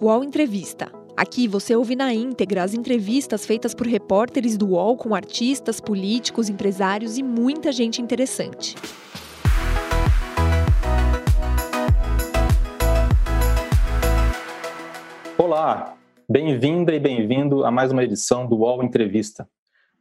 [0.00, 0.92] UOL Entrevista.
[1.16, 6.48] Aqui você ouve na íntegra as entrevistas feitas por repórteres do UOL com artistas, políticos,
[6.48, 8.76] empresários e muita gente interessante.
[15.36, 15.96] Olá,
[16.30, 19.48] bem-vinda e bem-vindo a mais uma edição do UOL Entrevista.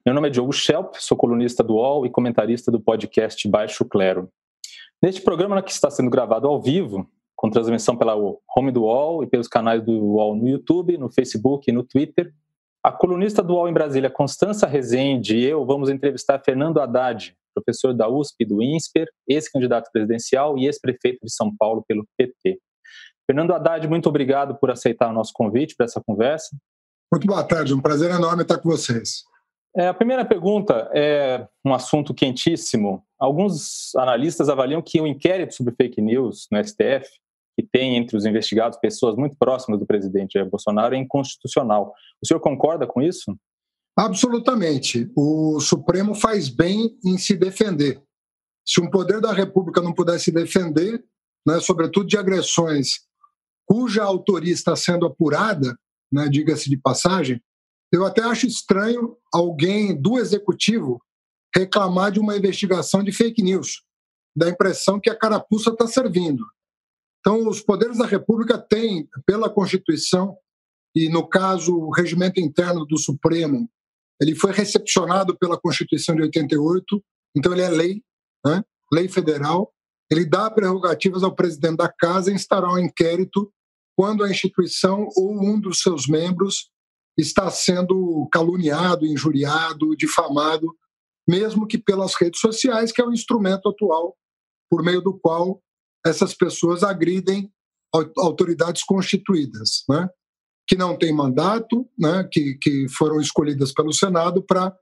[0.06, 4.30] Meu nome é Diogo Schelp, sou colunista do UOL e comentarista do podcast Baixo Clero.
[5.02, 9.28] Neste programa que está sendo gravado ao vivo, com transmissão pela home do UOL e
[9.28, 12.34] pelos canais do UOL no YouTube, no Facebook e no Twitter.
[12.84, 17.94] A colunista do UOL em Brasília, Constança Rezende, e eu vamos entrevistar Fernando Haddad, professor
[17.94, 22.60] da USP e do INSPER, ex-candidato presidencial e ex-prefeito de São Paulo pelo PT.
[23.28, 26.58] Fernando Haddad, muito obrigado por aceitar o nosso convite para essa conversa.
[27.12, 29.24] Muito boa tarde, um prazer enorme estar com vocês.
[29.76, 33.04] É, a primeira pergunta é um assunto quentíssimo.
[33.20, 37.08] Alguns analistas avaliam que o inquérito sobre fake news no STF
[37.58, 41.92] que tem entre os investigados pessoas muito próximas do presidente Jair Bolsonaro é inconstitucional.
[42.22, 43.36] O senhor concorda com isso?
[43.98, 45.12] Absolutamente.
[45.16, 48.00] O Supremo faz bem em se defender.
[48.64, 51.04] Se um poder da República não pudesse se defender,
[51.48, 53.08] né, sobretudo de agressões
[53.66, 55.76] cuja autoria está sendo apurada,
[56.12, 57.42] né, diga-se de passagem,
[57.92, 61.02] eu até acho estranho alguém do executivo
[61.56, 63.82] reclamar de uma investigação de fake news.
[64.36, 66.46] Dá a impressão que a carapuça está servindo.
[67.28, 70.38] Então, os poderes da República têm, pela Constituição,
[70.96, 73.70] e no caso, o regimento interno do Supremo,
[74.22, 77.04] ele foi recepcionado pela Constituição de 88,
[77.36, 78.02] então ele é lei,
[78.46, 78.64] né?
[78.94, 79.74] lei federal.
[80.10, 83.52] Ele dá prerrogativas ao presidente da Casa instaurar um inquérito
[83.98, 86.70] quando a instituição ou um dos seus membros
[87.18, 90.74] está sendo caluniado, injuriado, difamado,
[91.28, 94.16] mesmo que pelas redes sociais, que é o instrumento atual
[94.70, 95.62] por meio do qual
[96.06, 97.52] essas pessoas agridem
[98.18, 100.10] autoridades constituídas, né?
[100.68, 102.28] que não têm mandato, né?
[102.32, 104.76] que, que foram escolhidas pelo Senado para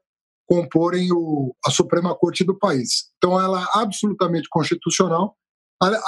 [0.48, 3.12] comporem o, a Suprema Corte do país.
[3.18, 5.36] Então, ela é absolutamente constitucional.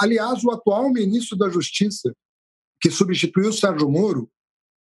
[0.00, 2.12] Aliás, o atual ministro da Justiça,
[2.80, 4.30] que substituiu o Sérgio Moro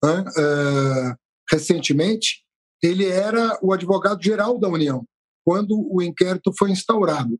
[0.03, 1.15] né, é,
[1.51, 2.43] recentemente,
[2.81, 5.05] ele era o advogado-geral da União,
[5.45, 7.39] quando o inquérito foi instaurado.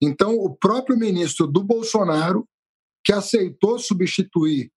[0.00, 2.46] Então, o próprio ministro do Bolsonaro,
[3.04, 4.70] que aceitou substituir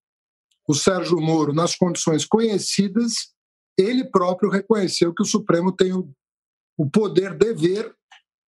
[0.68, 3.34] o Sérgio Moro nas condições conhecidas,
[3.78, 7.94] ele próprio reconheceu que o Supremo tem o, poder, dever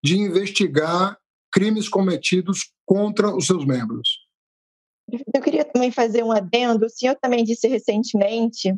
[0.04, 1.18] de investigar
[1.52, 4.24] crimes cometidos contra os seus membros.
[5.34, 6.86] Eu queria também fazer um adendo.
[6.86, 8.74] O senhor também disse recentemente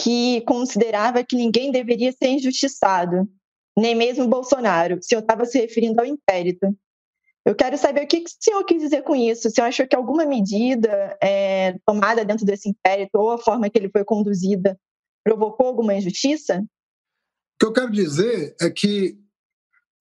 [0.00, 3.28] que considerava que ninguém deveria ser injustiçado
[3.78, 4.98] nem mesmo Bolsonaro.
[4.98, 6.76] O senhor estava se referindo ao inquérito.
[7.44, 9.46] Eu quero saber o que, o senhor quis dizer com isso.
[9.46, 13.78] O senhor achou que alguma medida é, tomada dentro desse inquérito ou a forma que
[13.78, 14.78] ele foi conduzida
[15.24, 16.58] provocou alguma injustiça?
[16.58, 19.18] O que eu quero dizer é que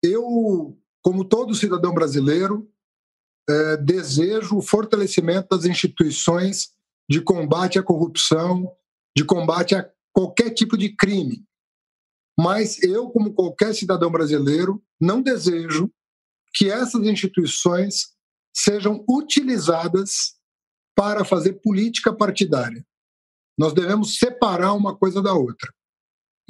[0.03, 2.69] eu, como todo cidadão brasileiro,
[3.47, 6.71] é, desejo o fortalecimento das instituições
[7.09, 8.71] de combate à corrupção,
[9.15, 11.43] de combate a qualquer tipo de crime.
[12.37, 15.89] Mas eu, como qualquer cidadão brasileiro, não desejo
[16.53, 18.13] que essas instituições
[18.53, 20.35] sejam utilizadas
[20.95, 22.85] para fazer política partidária.
[23.57, 25.73] Nós devemos separar uma coisa da outra.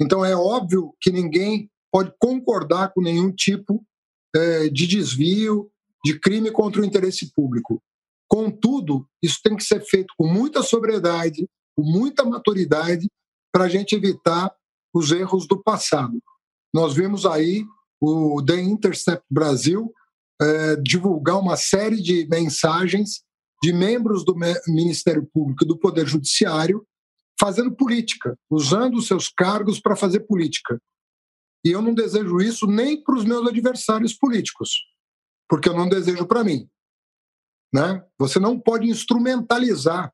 [0.00, 3.84] Então, é óbvio que ninguém pode concordar com nenhum tipo
[4.34, 5.70] é, de desvio,
[6.04, 7.82] de crime contra o interesse público.
[8.28, 13.08] Contudo, isso tem que ser feito com muita sobriedade, com muita maturidade,
[13.52, 14.54] para a gente evitar
[14.96, 16.22] os erros do passado.
[16.72, 17.64] Nós vimos aí
[18.00, 19.92] o The Intercept Brasil
[20.40, 23.22] é, divulgar uma série de mensagens
[23.62, 24.36] de membros do
[24.68, 26.86] Ministério Público e do Poder Judiciário
[27.38, 30.80] fazendo política, usando os seus cargos para fazer política.
[31.64, 34.70] E eu não desejo isso nem para os meus adversários políticos,
[35.48, 36.68] porque eu não desejo para mim.
[37.72, 38.02] Né?
[38.18, 40.12] Você não pode instrumentalizar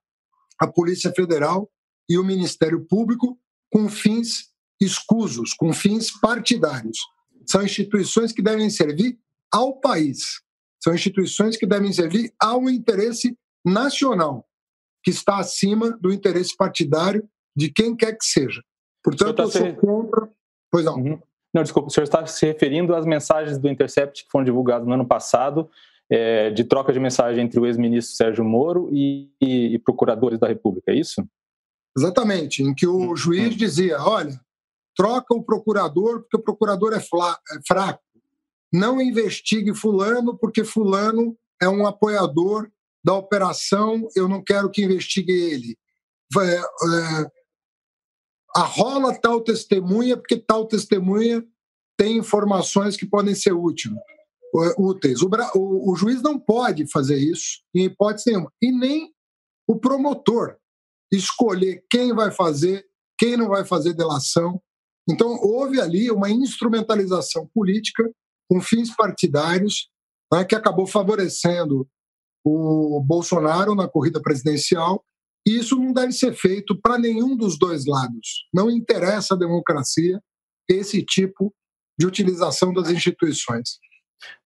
[0.58, 1.70] a Polícia Federal
[2.08, 3.38] e o Ministério Público
[3.70, 4.51] com fins
[4.84, 6.98] escusos, com fins partidários.
[7.46, 9.18] São instituições que devem servir
[9.50, 10.40] ao país.
[10.82, 14.46] São instituições que devem servir ao interesse nacional,
[15.02, 18.62] que está acima do interesse partidário de quem quer que seja.
[19.02, 19.72] Portanto, tá eu sou se...
[19.74, 20.28] contra.
[20.70, 20.96] Pois não.
[20.96, 21.18] Uhum.
[21.54, 24.94] Não, desculpa, o senhor está se referindo às mensagens do Intercept que foram divulgadas no
[24.94, 25.68] ano passado,
[26.10, 30.48] é, de troca de mensagem entre o ex-ministro Sérgio Moro e, e, e, procuradores da
[30.48, 31.22] República, é isso?
[31.96, 33.16] Exatamente, em que o uhum.
[33.16, 34.40] juiz dizia: olha,
[34.96, 38.02] troca o procurador porque o procurador é, é fraco.
[38.72, 42.70] Não investigue Fulano porque Fulano é um apoiador
[43.04, 45.76] da operação, eu não quero que investigue ele.
[46.38, 47.30] é, é,
[48.54, 51.44] arrola tal testemunha porque tal testemunha
[51.96, 53.94] tem informações que podem ser úteis.
[54.78, 55.22] úteis.
[55.22, 58.52] O, o, o juiz não pode fazer isso, em hipótese nenhuma.
[58.60, 59.12] E nem
[59.66, 60.56] o promotor
[61.10, 62.84] escolher quem vai fazer,
[63.18, 64.60] quem não vai fazer delação.
[65.08, 68.08] Então, houve ali uma instrumentalização política
[68.48, 69.88] com fins partidários
[70.32, 71.88] né, que acabou favorecendo
[72.44, 75.04] o Bolsonaro na corrida presidencial.
[75.46, 78.46] E isso não deve ser feito para nenhum dos dois lados.
[78.54, 80.20] Não interessa a democracia
[80.68, 81.52] esse tipo
[81.98, 83.78] de utilização das instituições.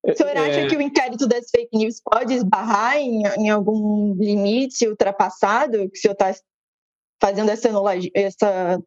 [0.03, 0.67] O senhor acha é...
[0.69, 5.91] que o inquérito das fake news pode esbarrar em, em algum limite ultrapassado?
[5.91, 6.35] Que o senhor está
[7.21, 7.69] fazendo essa,
[8.15, 8.83] essa,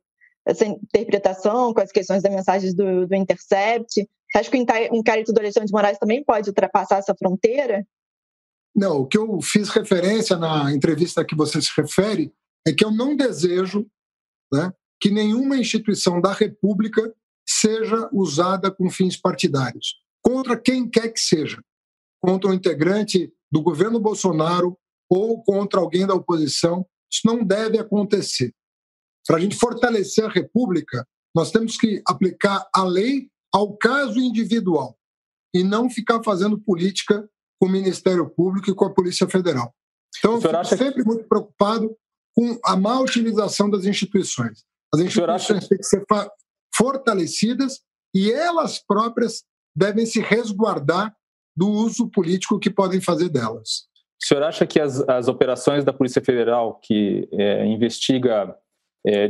[0.45, 3.93] essa interpretação com as questões das mensagens do, do Intercept?
[4.31, 7.85] Você acha que o inquérito do Alexandre de Moraes também pode ultrapassar essa fronteira?
[8.75, 12.31] Não, o que eu fiz referência na entrevista que você se refere
[12.67, 13.85] é que eu não desejo
[14.53, 17.13] né, que nenhuma instituição da República
[17.47, 21.63] seja usada com fins partidários, contra quem quer que seja,
[22.21, 24.77] contra um integrante do governo Bolsonaro
[25.09, 26.85] ou contra alguém da oposição.
[27.11, 28.53] Isso não deve acontecer.
[29.29, 34.97] Para a gente fortalecer a República, nós temos que aplicar a lei ao caso individual
[35.53, 37.29] e não ficar fazendo política
[37.61, 39.71] com o Ministério Público e com a Polícia Federal.
[40.17, 41.95] Então, eu fico sempre muito preocupado
[42.35, 44.63] com a má utilização das instituições.
[44.91, 45.69] As instituições acha...
[45.69, 46.03] têm que ser
[46.75, 47.81] fortalecidas
[48.15, 49.43] e elas próprias
[49.75, 51.15] devem se resguardar
[51.55, 53.87] do uso político que podem fazer delas.
[54.19, 58.57] O senhor acha que as, as operações da Polícia Federal, que é, investiga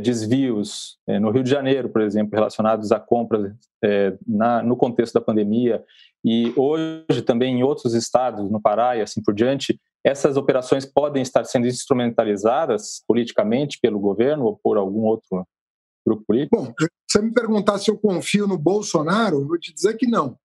[0.00, 3.52] desvios é, no Rio de Janeiro, por exemplo, relacionados a compras
[3.84, 5.84] é, na, no contexto da pandemia,
[6.24, 11.22] e hoje também em outros estados, no Pará e assim por diante, essas operações podem
[11.22, 15.46] estar sendo instrumentalizadas politicamente pelo governo ou por algum outro
[16.06, 16.56] grupo político?
[16.56, 20.06] Bom, se você me perguntar se eu confio no Bolsonaro, eu vou te dizer que
[20.06, 20.36] não.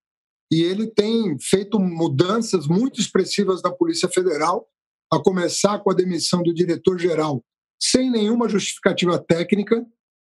[0.51, 4.67] E ele tem feito mudanças muito expressivas na Polícia Federal,
[5.11, 7.43] a começar com a demissão do diretor-geral,
[7.81, 9.85] sem nenhuma justificativa técnica,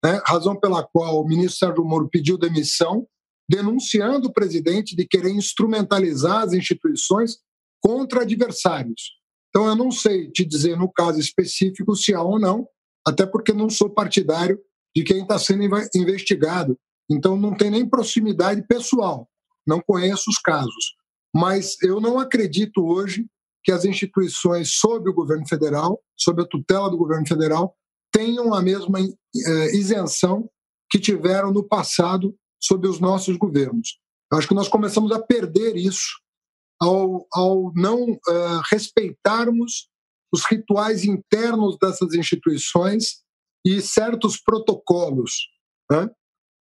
[0.04, 0.22] né?
[0.26, 3.08] razão pela qual o ministro Sérgio Moro pediu demissão,
[3.50, 7.38] denunciando o presidente de querer instrumentalizar as instituições
[7.82, 9.14] contra adversários.
[9.50, 12.68] Então, eu não sei te dizer no caso específico se há ou não,
[13.08, 14.60] até porque não sou partidário
[14.96, 15.64] de quem está sendo
[15.96, 16.78] investigado.
[17.10, 19.30] Então, não tem nem proximidade pessoal,
[19.66, 20.96] não conheço os casos.
[21.34, 23.26] Mas eu não acredito hoje
[23.65, 27.75] que as instituições sob o governo federal, sob a tutela do governo federal,
[28.12, 30.47] tenham a mesma eh, isenção
[30.89, 34.00] que tiveram no passado sob os nossos governos.
[34.31, 36.21] Eu acho que nós começamos a perder isso
[36.81, 39.89] ao, ao não uh, respeitarmos
[40.31, 43.23] os rituais internos dessas instituições
[43.65, 45.31] e certos protocolos.
[45.89, 46.09] Né?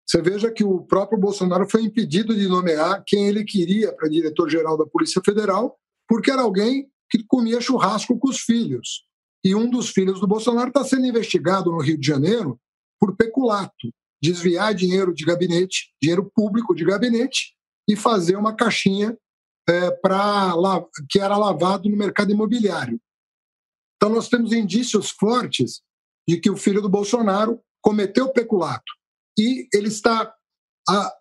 [0.07, 4.77] Você veja que o próprio Bolsonaro foi impedido de nomear quem ele queria para diretor-geral
[4.77, 9.05] da Polícia Federal, porque era alguém que comia churrasco com os filhos.
[9.43, 12.59] E um dos filhos do Bolsonaro está sendo investigado no Rio de Janeiro
[12.99, 17.55] por peculato, desviar dinheiro de gabinete, dinheiro público de gabinete,
[17.87, 19.15] e fazer uma caixinha
[19.67, 20.53] é, para
[21.09, 22.99] que era lavado no mercado imobiliário.
[23.95, 25.81] Então nós temos indícios fortes
[26.27, 28.91] de que o filho do Bolsonaro cometeu peculato
[29.37, 30.33] e ele está
[30.87, 31.13] a, a,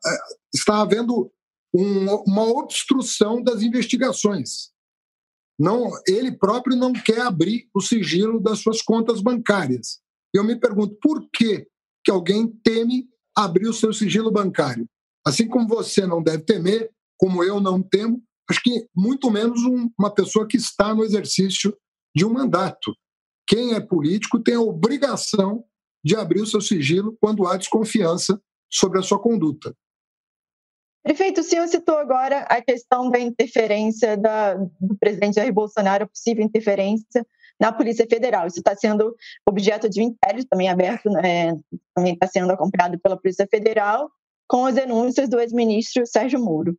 [0.55, 1.31] está havendo
[1.75, 4.71] um, uma obstrução das investigações.
[5.59, 10.01] Não, ele próprio não quer abrir o sigilo das suas contas bancárias.
[10.33, 11.67] Eu me pergunto por que,
[12.05, 14.89] que alguém teme abrir o seu sigilo bancário.
[15.27, 19.89] Assim como você não deve temer, como eu não temo, acho que muito menos um,
[19.99, 21.77] uma pessoa que está no exercício
[22.15, 22.95] de um mandato.
[23.47, 25.65] Quem é político tem a obrigação
[26.05, 29.75] de abrir o seu sigilo quando há desconfiança sobre a sua conduta.
[31.05, 36.43] Prefeito, o senhor citou agora a questão da interferência da, do presidente Jair Bolsonaro, possível
[36.43, 37.27] interferência
[37.61, 38.47] na Polícia Federal.
[38.47, 39.15] Isso está sendo
[39.47, 41.59] objeto de um inquérito também aberto, né,
[41.95, 44.11] também está sendo acompanhado pela Polícia Federal,
[44.49, 46.75] com as denúncias do ex-ministro Sérgio Moro.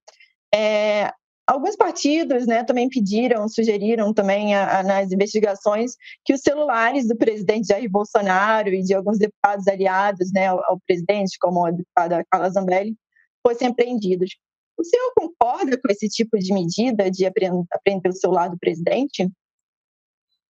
[0.51, 1.11] É,
[1.45, 5.91] alguns partidos né, também pediram, sugeriram também a, a, nas investigações
[6.23, 10.79] que os celulares do presidente Jair Bolsonaro e de alguns deputados aliados né, ao, ao
[10.79, 12.95] presidente, como a deputada Carla Zambelli,
[13.45, 14.31] fossem apreendidos.
[14.77, 19.29] O senhor concorda com esse tipo de medida de apreender o celular do presidente?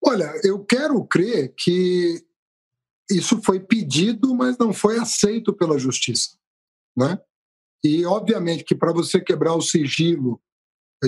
[0.04, 2.24] Olha, eu quero crer que
[3.10, 6.38] isso foi pedido, mas não foi aceito pela justiça,
[6.98, 7.20] né?
[7.84, 10.42] E obviamente que para você quebrar o sigilo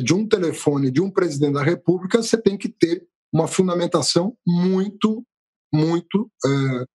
[0.03, 5.25] de um telefone de um presidente da República, você tem que ter uma fundamentação muito
[5.73, 6.85] muito é,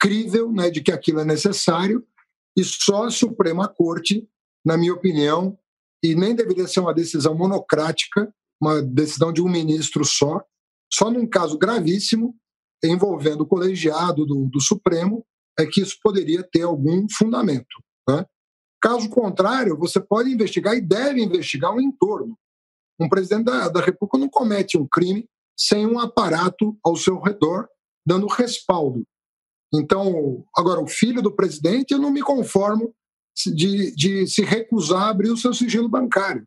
[0.00, 2.06] crível né, de que aquilo é necessário
[2.56, 4.28] e só a Suprema Corte,
[4.64, 5.58] na minha opinião,
[6.02, 10.42] e nem deveria ser uma decisão monocrática, uma decisão de um ministro só,
[10.92, 12.34] só num caso gravíssimo,
[12.82, 15.24] envolvendo o colegiado do, do Supremo,
[15.58, 17.82] é que isso poderia ter algum fundamento.
[18.08, 18.24] Né?
[18.80, 22.36] Caso contrário, você pode investigar e deve investigar o entorno.
[23.00, 25.26] Um presidente da, da República não comete um crime
[25.58, 27.68] sem um aparato ao seu redor
[28.06, 29.04] dando respaldo.
[29.72, 32.94] Então, agora, o filho do presidente, eu não me conformo
[33.46, 36.46] de, de se recusar a abrir o seu sigilo bancário.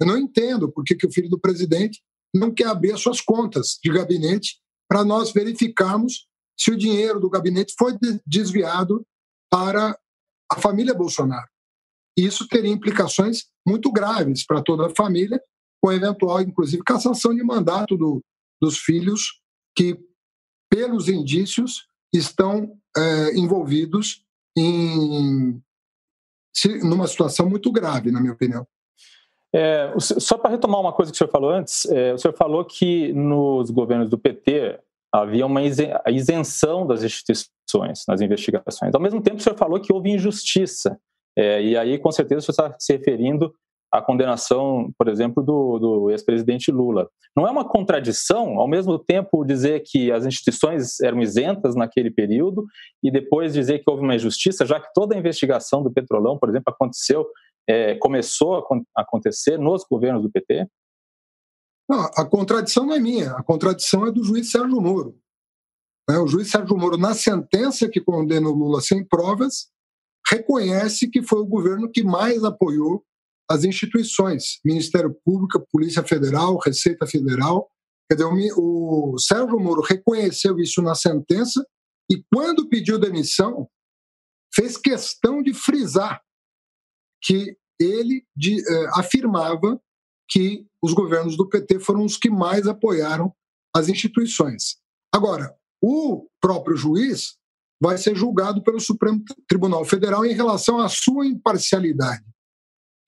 [0.00, 2.02] Eu não entendo por que, que o filho do presidente
[2.34, 6.26] não quer abrir as suas contas de gabinete para nós verificarmos
[6.58, 9.06] se o dinheiro do gabinete foi desviado
[9.50, 9.98] para
[10.50, 11.48] a família Bolsonaro.
[12.16, 15.40] Isso teria implicações muito graves para toda a família,
[15.80, 18.20] com eventual, inclusive, cassação de mandato do,
[18.60, 19.40] dos filhos
[19.76, 19.96] que,
[20.68, 24.24] pelos indícios, estão é, envolvidos
[24.56, 25.62] em
[26.82, 28.66] numa situação muito grave, na minha opinião.
[29.54, 32.64] É, só para retomar uma coisa que o senhor falou antes, é, o senhor falou
[32.64, 34.78] que nos governos do PT
[35.12, 38.94] havia uma isenção das instituições nas investigações.
[38.94, 40.98] Ao mesmo tempo, o senhor falou que houve injustiça.
[41.36, 43.54] É, e aí, com certeza, o senhor está se referindo
[43.92, 47.08] à condenação, por exemplo, do, do ex-presidente Lula.
[47.36, 52.66] Não é uma contradição, ao mesmo tempo, dizer que as instituições eram isentas naquele período
[53.02, 56.48] e depois dizer que houve uma injustiça, já que toda a investigação do Petrolão, por
[56.48, 57.26] exemplo, aconteceu,
[57.68, 60.66] é, começou a acontecer nos governos do PT?
[61.88, 65.16] Não, a contradição não é minha, a contradição é do juiz Sérgio Moro.
[66.10, 69.70] É, o juiz Sérgio Moro, na sentença que condena o Lula sem provas,
[70.30, 73.04] reconhece que foi o governo que mais apoiou
[73.50, 77.70] as instituições, Ministério Público, Polícia Federal, Receita Federal.
[78.08, 81.64] Quer dizer, o, Sérgio Moro reconheceu isso na sentença
[82.10, 83.68] e, quando pediu demissão,
[84.54, 86.20] fez questão de frisar
[87.22, 89.80] que ele de, eh, afirmava
[90.28, 93.32] que os governos do PT foram os que mais apoiaram
[93.74, 94.76] as instituições.
[95.12, 97.36] Agora, o próprio juiz
[97.80, 102.24] vai ser julgado pelo Supremo Tribunal Federal em relação à sua imparcialidade.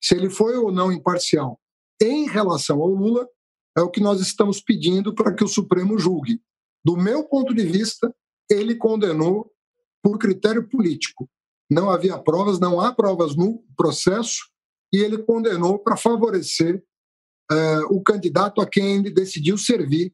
[0.01, 1.59] Se ele foi ou não imparcial
[2.01, 3.27] em relação ao Lula,
[3.77, 6.41] é o que nós estamos pedindo para que o Supremo julgue.
[6.83, 8.13] Do meu ponto de vista,
[8.49, 9.51] ele condenou
[10.03, 11.29] por critério político.
[11.69, 14.49] Não havia provas, não há provas no processo,
[14.91, 16.83] e ele condenou para favorecer
[17.51, 20.13] uh, o candidato a quem ele decidiu servir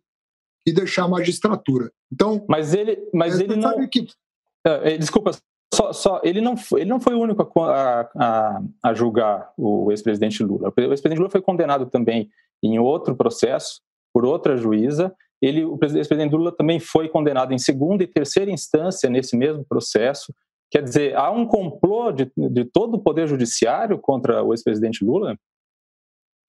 [0.68, 1.92] e deixar a magistratura.
[2.12, 3.88] Então, mas ele, mas é, ele não.
[3.88, 4.02] Que...
[4.02, 5.32] Uh, desculpa,
[5.74, 9.92] só, só, ele, não foi, ele não foi o único a, a, a julgar o
[9.92, 10.70] ex-presidente Lula.
[10.70, 12.30] O ex-presidente Lula foi condenado também
[12.64, 13.82] em outro processo
[14.14, 15.14] por outra juíza.
[15.42, 20.34] Ele, o ex-presidente Lula também foi condenado em segunda e terceira instância nesse mesmo processo.
[20.72, 25.38] Quer dizer, há um complô de, de todo o poder judiciário contra o ex-presidente Lula?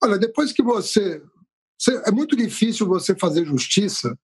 [0.03, 1.23] Olha, depois que você,
[1.79, 2.03] você.
[2.07, 4.17] É muito difícil você fazer justiça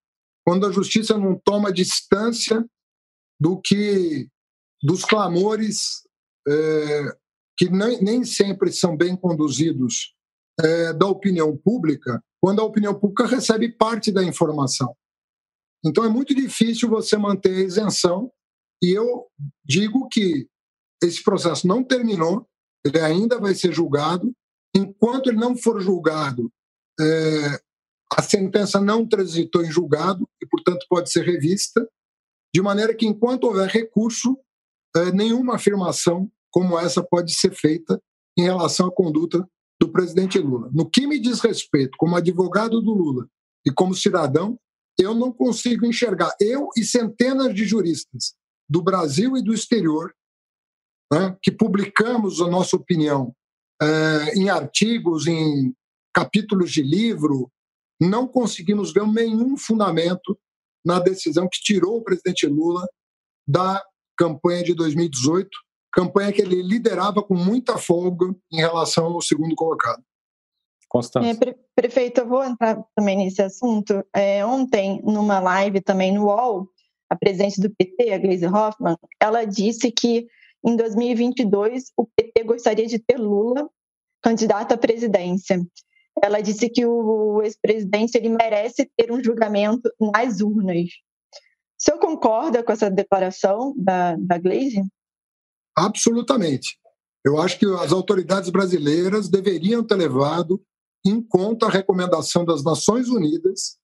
[0.45, 2.65] quando a justiça não toma distância
[3.41, 4.29] do que.
[4.85, 6.03] Dos clamores
[6.47, 7.17] é,
[7.57, 10.15] que nem, nem sempre são bem conduzidos
[10.61, 14.95] é, da opinião pública, quando a opinião pública recebe parte da informação.
[15.85, 18.31] Então é muito difícil você manter a isenção,
[18.83, 19.27] e eu
[19.65, 20.47] digo que
[21.03, 22.47] esse processo não terminou,
[22.85, 24.35] ele ainda vai ser julgado,
[24.77, 26.53] enquanto ele não for julgado,
[27.01, 27.61] é,
[28.13, 31.89] a sentença não transitou em julgado e, portanto, pode ser revista,
[32.55, 34.39] de maneira que, enquanto houver recurso,
[34.97, 38.01] é, nenhuma afirmação como essa pode ser feita
[38.39, 39.49] em relação à conduta
[39.81, 40.71] do presidente Lula.
[40.73, 43.29] No que me diz respeito, como advogado do Lula
[43.67, 44.59] e como cidadão,
[44.99, 48.35] eu não consigo enxergar, eu e centenas de juristas
[48.69, 50.15] do Brasil e do exterior,
[51.13, 53.35] né, que publicamos a nossa opinião
[53.83, 55.75] é, em artigos, em
[56.15, 57.51] capítulos de livro,
[58.01, 60.39] não conseguimos ver nenhum fundamento
[60.85, 62.87] na decisão que tirou o presidente Lula
[63.47, 63.83] da
[64.17, 65.49] campanha de 2018,
[65.93, 70.03] campanha que ele liderava com muita folga em relação ao segundo colocado.
[70.89, 71.31] Constância.
[71.31, 74.05] É, pre prefeito, eu vou entrar também nesse assunto.
[74.15, 76.69] É, ontem, numa live também no UOL,
[77.11, 80.27] a presidente do PT, a Gleisi Hoffmann, ela disse que
[80.65, 83.69] em 2022 o PT gostaria de ter Lula
[84.23, 85.61] candidato à presidência.
[86.23, 90.89] Ela disse que o ex-presidente ele merece ter um julgamento nas urnas.
[91.85, 94.83] O senhor concorda com essa declaração da, da Glaze?
[95.77, 96.79] Absolutamente.
[97.23, 100.63] Eu acho que as autoridades brasileiras deveriam ter levado
[101.05, 103.77] em conta a recomendação das Nações Unidas,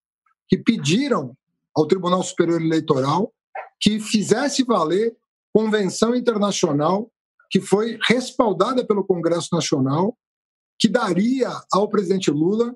[0.48, 1.36] que pediram
[1.76, 3.34] ao Tribunal Superior Eleitoral
[3.78, 5.14] que fizesse valer
[5.54, 7.10] convenção internacional
[7.50, 10.16] que foi respaldada pelo Congresso Nacional,
[10.78, 12.74] que daria ao presidente Lula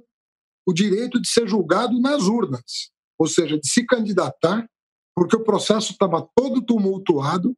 [0.66, 4.68] o direito de ser julgado nas urnas, ou seja, de se candidatar,
[5.16, 7.54] porque o processo estava todo tumultuado,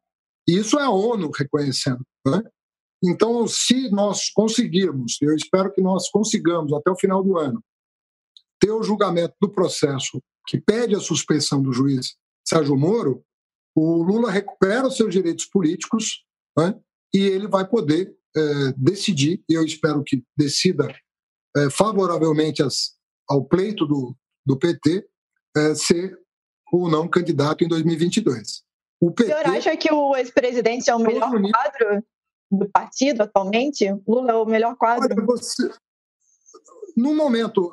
[0.48, 2.04] e isso é a ONU reconhecendo.
[2.26, 2.42] Né?
[3.02, 7.62] Então, se nós conseguirmos, eu espero que nós consigamos até o final do ano,
[8.60, 13.22] ter o julgamento do processo que pede a suspensão do juiz Sérgio Moro,
[13.74, 16.24] o Lula recupera os seus direitos políticos
[16.56, 16.78] né,
[17.12, 20.94] e ele vai poder é, decidir, e eu espero que decida
[21.56, 22.96] é, favoravelmente as,
[23.28, 25.06] ao pleito do, do PT,
[25.56, 26.18] é, ser
[26.72, 28.64] ou não candidato em 2022.
[29.00, 32.04] O, PT, o senhor acha que o ex-presidente é o melhor quadro
[32.50, 33.84] do partido atualmente?
[34.06, 35.14] Lula é o melhor quadro?
[35.14, 35.70] Olha, você,
[36.96, 37.72] num momento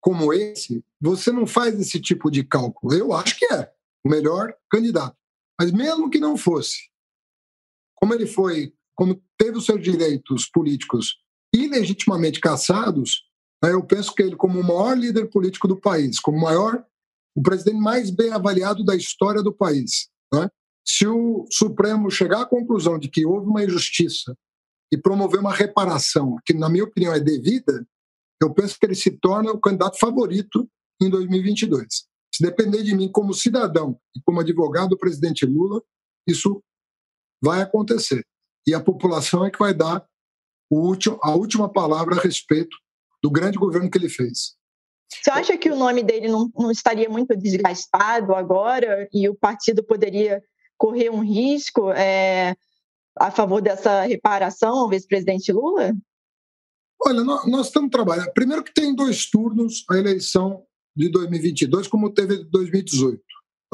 [0.00, 2.94] como esse, você não faz esse tipo de cálculo.
[2.94, 3.70] Eu acho que é
[4.04, 5.16] o melhor candidato.
[5.60, 6.90] Mas mesmo que não fosse,
[7.94, 11.18] como ele foi, como teve os seus direitos políticos
[11.54, 13.24] ilegitimamente cassados,
[13.62, 16.84] né, eu penso que ele, como o maior líder político do país, como o maior,
[17.34, 20.48] o presidente mais bem avaliado da história do país, né,
[20.84, 24.36] se o Supremo chegar à conclusão de que houve uma injustiça
[24.92, 27.86] e promover uma reparação, que na minha opinião é devida,
[28.42, 30.68] eu penso que ele se torna o candidato favorito
[31.00, 31.86] em 2022.
[32.34, 35.82] Se depender de mim como cidadão e como advogado do presidente Lula,
[36.26, 36.62] isso
[37.42, 38.24] vai acontecer.
[38.66, 40.04] E a população é que vai dar
[40.70, 42.76] último, a última palavra a respeito
[43.22, 44.56] do grande governo que ele fez.
[45.10, 49.82] Você acha que o nome dele não, não estaria muito desgastado agora e o partido
[49.82, 50.42] poderia
[50.78, 52.56] correr um risco é,
[53.18, 55.92] a favor dessa reparação ao vice-presidente Lula?
[57.02, 58.32] Olha, nós, nós, estamos trabalhando.
[58.32, 60.64] Primeiro que tem dois turnos a eleição
[60.94, 63.20] de 2022, como teve de 2018.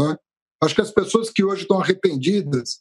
[0.01, 0.17] Né?
[0.63, 2.81] Acho que as pessoas que hoje estão arrependidas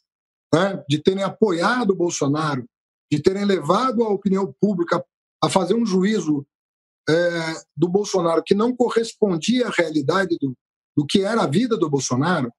[0.54, 2.64] né, de terem apoiado o Bolsonaro,
[3.10, 5.04] de terem levado a opinião pública
[5.42, 6.46] a fazer um juízo
[7.08, 10.56] é, do Bolsonaro que não correspondia à realidade do,
[10.96, 12.52] do que era a vida do Bolsonaro,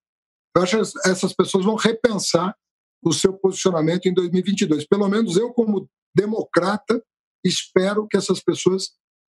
[0.55, 2.55] eu acho que essas pessoas vão repensar
[3.03, 4.88] o seu posicionamento em 2022.
[4.88, 7.03] Pelo menos eu, como democrata,
[7.43, 8.91] espero que essas pessoas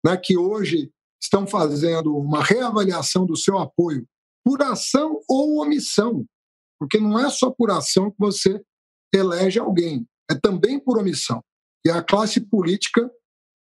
[0.06, 0.92] né, que hoje
[1.22, 4.08] estão fazendo uma reavaliação do seu apoio
[4.44, 6.26] por ação ou omissão,
[6.80, 8.62] porque não é só por ação que você
[9.14, 11.44] elege alguém, é também por omissão.
[11.86, 13.12] E a classe política,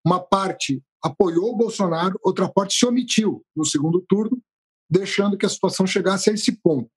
[0.06, 4.40] uma parte apoiou o Bolsonaro, outra parte se omitiu no segundo turno,
[4.90, 6.90] deixando que a situação chegasse a esse ponto.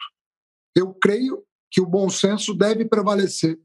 [0.75, 3.59] Eu creio que o bom senso deve prevalecer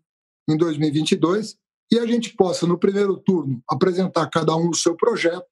[0.49, 1.57] em 2022
[1.93, 5.47] e a gente possa, no primeiro turno, apresentar cada um o seu projeto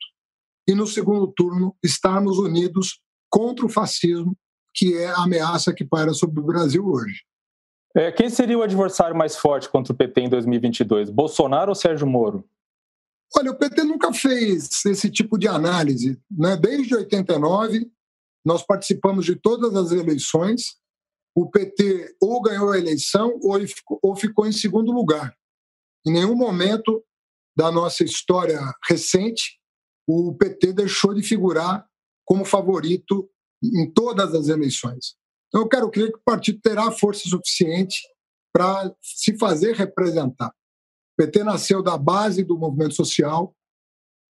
[0.68, 4.36] e, no segundo turno, estarmos unidos contra o fascismo,
[4.74, 7.22] que é a ameaça que paira sobre o Brasil hoje.
[7.96, 11.10] É, quem seria o adversário mais forte contra o PT em 2022?
[11.10, 12.44] Bolsonaro ou Sérgio Moro?
[13.37, 16.20] Olha, o PT nunca fez esse tipo de análise.
[16.30, 16.56] Né?
[16.56, 17.90] Desde 89,
[18.44, 20.76] nós participamos de todas as eleições.
[21.34, 25.34] O PT ou ganhou a eleição ou ficou, ou ficou em segundo lugar.
[26.06, 27.04] Em nenhum momento
[27.56, 29.58] da nossa história recente
[30.06, 31.87] o PT deixou de figurar
[32.24, 33.28] como favorito
[33.62, 35.16] em todas as eleições.
[35.48, 38.02] Então, eu quero crer que o partido terá força suficiente
[38.52, 40.52] para se fazer representar.
[41.14, 43.55] O PT nasceu da base do movimento social,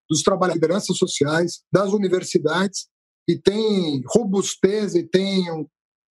[0.08, 2.88] dos trabalhadores sociais, das universidades,
[3.28, 5.46] e tem robustez e tem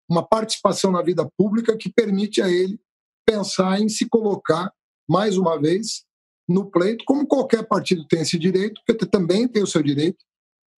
[0.10, 2.80] uma participação na vida pública que permite a ele
[3.26, 4.72] pensar em se colocar
[5.08, 6.06] mais uma vez,
[6.48, 10.18] no pleito, como qualquer partido tem esse direito, o PT também tem o seu direito,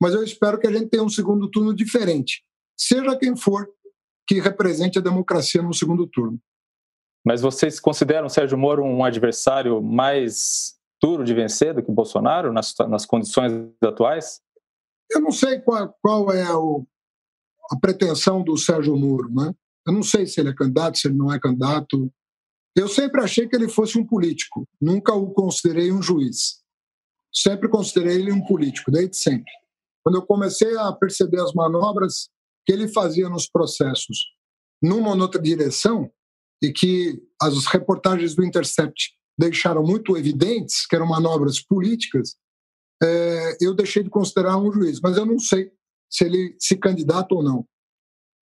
[0.01, 2.43] mas eu espero que a gente tenha um segundo turno diferente,
[2.77, 3.67] seja quem for
[4.27, 6.39] que represente a democracia no segundo turno.
[7.25, 12.73] Mas vocês consideram Sérgio Moro um adversário mais duro de vencer do que Bolsonaro nas,
[12.87, 13.51] nas condições
[13.83, 14.41] atuais?
[15.09, 16.85] Eu não sei qual, qual é o,
[17.71, 19.53] a pretensão do Sérgio Moro, né?
[19.87, 22.11] Eu não sei se ele é candidato, se ele não é candidato.
[22.75, 26.63] Eu sempre achei que ele fosse um político, nunca o considerei um juiz.
[27.33, 29.51] Sempre considerei ele um político, desde sempre.
[30.03, 32.29] Quando eu comecei a perceber as manobras
[32.65, 34.33] que ele fazia nos processos
[34.81, 36.11] numa ou outra direção,
[36.61, 42.35] e que as reportagens do Intercept deixaram muito evidentes que eram manobras políticas,
[43.03, 44.99] é, eu deixei de considerar um juiz.
[45.01, 45.71] Mas eu não sei
[46.09, 47.65] se ele se candidata ou não.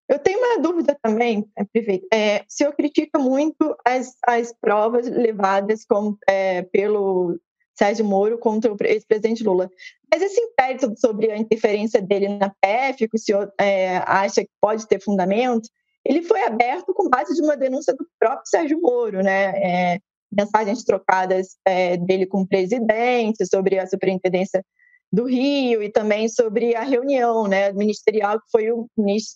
[0.08, 2.06] Eu tenho uma dúvida também, é, prefeito.
[2.12, 7.38] É, o senhor critica muito as, as provas levadas com, é, pelo
[7.78, 9.70] Sérgio Moro contra o ex-presidente Lula.
[10.12, 14.50] Mas esse inquérito sobre a interferência dele na PF, que o senhor é, acha que
[14.60, 15.68] pode ter fundamento,
[16.04, 19.94] ele foi aberto com base de uma denúncia do próprio Sérgio Moro, né?
[19.94, 19.98] É,
[20.32, 24.64] mensagens trocadas é, dele com o presidente sobre a superintendência
[25.12, 28.88] do Rio e também sobre a reunião né, ministerial que foi o,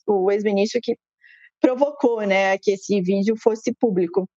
[0.07, 0.96] o ex-ministro que
[1.61, 4.29] provocou né, que esse vídeo fosse público.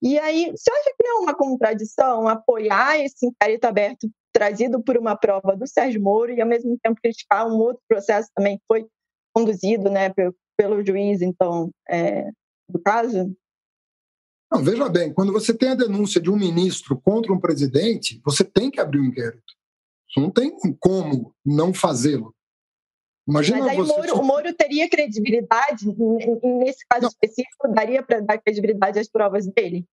[0.00, 4.96] E aí, você acha que não é uma contradição apoiar esse inquérito aberto trazido por
[4.96, 8.64] uma prova do Sérgio Moro e, ao mesmo tempo, criticar um outro processo também que
[8.68, 8.86] foi
[9.34, 10.10] conduzido né,
[10.56, 12.30] pelo, juiz, então, é,
[12.68, 13.36] do caso?
[14.50, 18.44] Não, veja bem, quando você tem a denúncia de um ministro contra um presidente, você
[18.44, 19.54] tem que abrir um inquérito.
[20.08, 22.34] Você não tem como não fazê-lo.
[23.28, 23.92] Imagina Mas aí você...
[23.92, 25.84] o, Moro, o Moro teria credibilidade,
[26.64, 27.08] nesse caso não.
[27.08, 29.84] específico, daria para dar credibilidade às provas dele?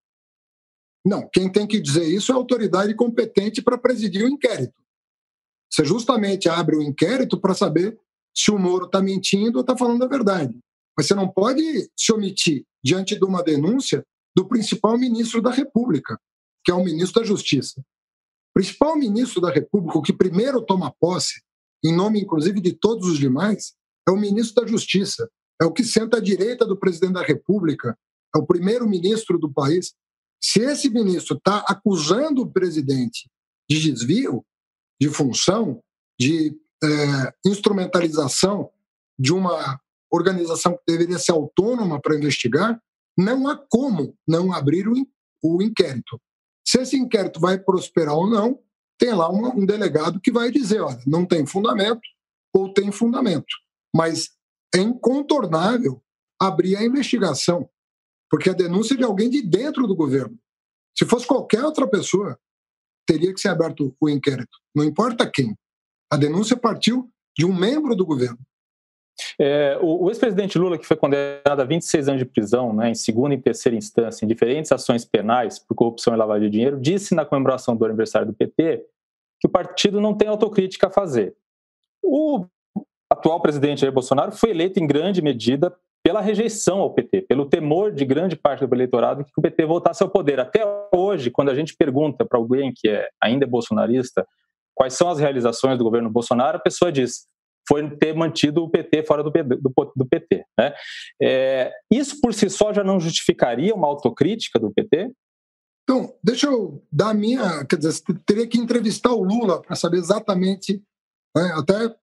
[1.03, 4.73] Não, quem tem que dizer isso é a autoridade competente para presidir o inquérito.
[5.69, 7.99] Você justamente abre o inquérito para saber
[8.35, 10.57] se o Moro está mentindo ou está falando a verdade.
[10.97, 14.03] Mas você não pode se omitir diante de uma denúncia
[14.35, 16.19] do principal ministro da República,
[16.63, 17.79] que é o ministro da Justiça.
[17.79, 21.41] O principal ministro da República, o que primeiro toma posse,
[21.83, 23.73] em nome inclusive de todos os demais,
[24.07, 25.29] é o ministro da Justiça.
[25.61, 27.97] É o que senta à direita do presidente da República,
[28.35, 29.93] é o primeiro-ministro do país.
[30.43, 33.29] Se esse ministro está acusando o presidente
[33.69, 34.43] de desvio
[34.99, 35.81] de função,
[36.19, 38.69] de é, instrumentalização
[39.17, 39.79] de uma
[40.11, 42.79] organização que deveria ser autônoma para investigar,
[43.17, 44.93] não há como não abrir o,
[45.43, 46.19] o inquérito.
[46.67, 48.59] Se esse inquérito vai prosperar ou não,
[48.97, 52.01] tem lá um, um delegado que vai dizer, olha, não tem fundamento
[52.53, 53.53] ou tem fundamento.
[53.95, 54.29] Mas
[54.73, 56.01] é incontornável
[56.39, 57.69] abrir a investigação,
[58.29, 60.37] porque a denúncia é de alguém de dentro do governo.
[60.97, 62.37] Se fosse qualquer outra pessoa,
[63.05, 65.57] teria que ser aberto o inquérito, não importa quem.
[66.13, 68.37] A denúncia partiu de um membro do governo.
[69.39, 72.93] É, o, o ex-presidente Lula, que foi condenado a 26 anos de prisão, né, em
[72.93, 77.15] segunda e terceira instância, em diferentes ações penais por corrupção e lavagem de dinheiro, disse
[77.15, 78.85] na comemoração do aniversário do PT
[79.39, 81.35] que o partido não tem autocrítica a fazer.
[82.03, 82.45] O
[83.09, 87.91] atual presidente Jair Bolsonaro foi eleito em grande medida pela rejeição ao PT, pelo temor
[87.91, 90.39] de grande parte do eleitorado que o PT voltasse ao poder.
[90.39, 90.61] Até
[90.93, 94.23] hoje, quando a gente pergunta para alguém que é, ainda é bolsonarista
[94.75, 97.27] quais são as realizações do governo Bolsonaro, a pessoa diz:
[97.67, 100.45] foi ter mantido o PT fora do, do, PT.
[100.57, 100.73] Né?
[101.21, 105.11] É, isso por si só já não justificaria uma autocrítica do PT?
[105.83, 107.65] Então, deixa eu dar a minha.
[107.65, 110.81] Quer dizer, teria que entrevistar o Lula para saber exatamente.
[111.35, 111.53] Né?
[111.55, 111.93] Até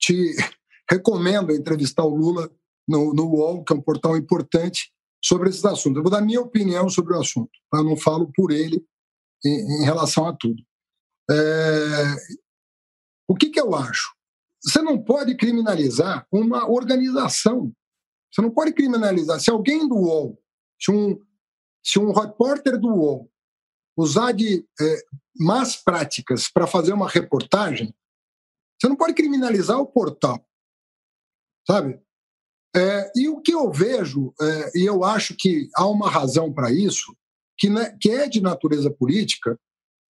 [0.00, 0.36] te
[0.90, 2.50] recomendo entrevistar o Lula
[2.88, 5.96] no, no UOL, que é um portal importante, sobre esses assuntos.
[5.98, 7.78] Eu vou dar minha opinião sobre o assunto, tá?
[7.78, 8.82] eu não falo por ele
[9.44, 10.62] em, em relação a tudo.
[11.30, 11.34] É...
[13.28, 14.14] O que, que eu acho?
[14.62, 17.72] Você não pode criminalizar uma organização.
[18.32, 19.40] Você não pode criminalizar.
[19.40, 20.42] Se alguém do UOL,
[20.80, 21.24] se um,
[21.84, 23.30] se um repórter do UOL
[23.96, 25.04] usar de é,
[25.38, 27.94] más práticas para fazer uma reportagem,
[28.78, 30.44] você não pode criminalizar o portal.
[31.66, 32.00] Sabe?
[32.76, 36.70] É, e o que eu vejo, é, e eu acho que há uma razão para
[36.70, 37.16] isso,
[37.58, 39.58] que, né, que é de natureza política,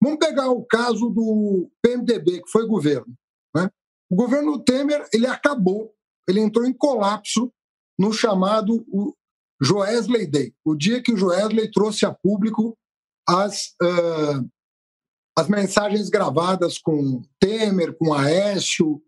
[0.01, 3.13] vamos pegar o caso do PMDB, que foi governo.
[3.55, 3.69] Né?
[4.09, 5.93] O governo Temer ele acabou,
[6.27, 7.51] ele entrou em colapso
[7.97, 8.85] no chamado
[9.61, 12.77] Joesley Day, o dia que o Joesley trouxe a público
[13.27, 14.49] as, uh,
[15.37, 19.01] as mensagens gravadas com Temer, com Aécio.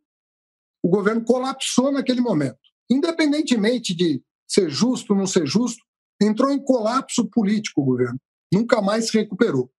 [0.84, 2.60] O governo colapsou naquele momento.
[2.90, 5.82] Independentemente de ser justo ou não ser justo,
[6.22, 8.20] entrou em colapso político o governo.
[8.54, 9.72] Nunca mais se recuperou.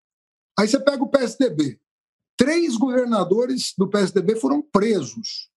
[0.59, 1.81] Aí você pega o PSDB.
[2.37, 5.51] Três governadores do PSDB foram presos.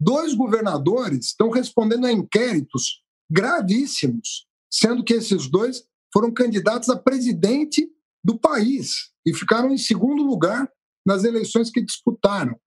[0.00, 7.90] Dois governadores estão respondendo a inquéritos gravíssimos, sendo que esses dois foram candidatos a presidente
[8.24, 10.70] do país e ficaram em segundo lugar
[11.04, 12.58] nas eleições que disputaram.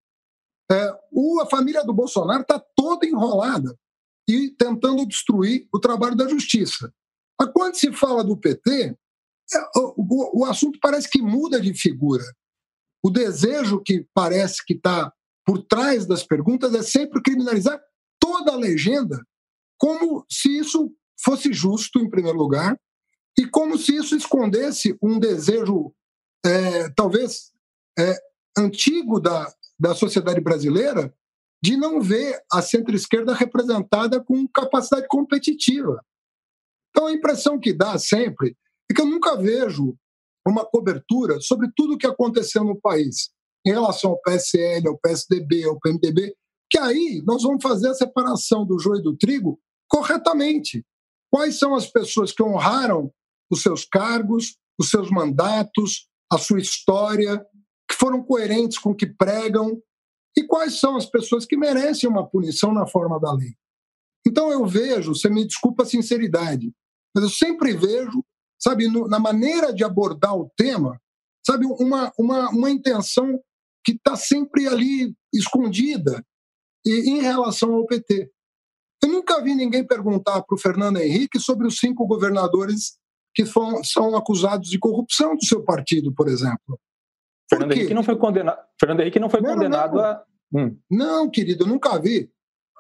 [0.72, 3.78] É, o, a família do Bolsonaro está toda enrolada
[4.28, 6.94] e tentando destruir o trabalho da justiça.
[7.40, 8.98] Mas quando se fala do PT,
[9.76, 12.24] o, o, assunto parece que muda de figura
[13.04, 15.12] o desejo que parece que está
[15.46, 17.82] por trás das perguntas é sempre criminalizar
[18.20, 19.20] toda a legenda,
[19.78, 22.80] como se isso fosse justo, em primeiro lugar,
[23.38, 25.94] e como se isso escondesse um desejo,
[26.46, 27.52] é, talvez
[27.98, 28.16] é,
[28.58, 31.14] antigo da, da sociedade brasileira,
[31.64, 36.04] de não ver a centro-esquerda representada com capacidade competitiva.
[36.90, 38.56] Então, a impressão que dá sempre
[38.92, 39.96] é que eu nunca vejo
[40.48, 43.30] uma cobertura sobre tudo o que aconteceu no país,
[43.66, 46.36] em relação ao PSL, ao PSDB, ao PMDB,
[46.70, 50.86] que aí nós vamos fazer a separação do joio e do trigo corretamente.
[51.30, 53.12] Quais são as pessoas que honraram
[53.52, 57.46] os seus cargos, os seus mandatos, a sua história,
[57.90, 59.82] que foram coerentes com o que pregam,
[60.36, 63.54] e quais são as pessoas que merecem uma punição na forma da lei.
[64.26, 66.74] Então eu vejo, você me desculpa a sinceridade,
[67.14, 68.24] mas eu sempre vejo,
[68.62, 71.00] sabe, no, na maneira de abordar o tema,
[71.46, 73.40] sabe, uma, uma, uma intenção
[73.84, 76.24] que está sempre ali escondida
[76.86, 78.30] e, em relação ao PT.
[79.04, 83.00] Eu nunca vi ninguém perguntar para o Fernando Henrique sobre os cinco governadores
[83.34, 86.80] que foram, são acusados de corrupção do seu partido, por exemplo.
[87.50, 88.60] Fernando Henrique não foi condenado.
[88.80, 90.04] Fernando Henrique não foi não, condenado não.
[90.04, 90.24] a.
[90.54, 90.78] Hum.
[90.90, 92.30] Não, querido, eu nunca vi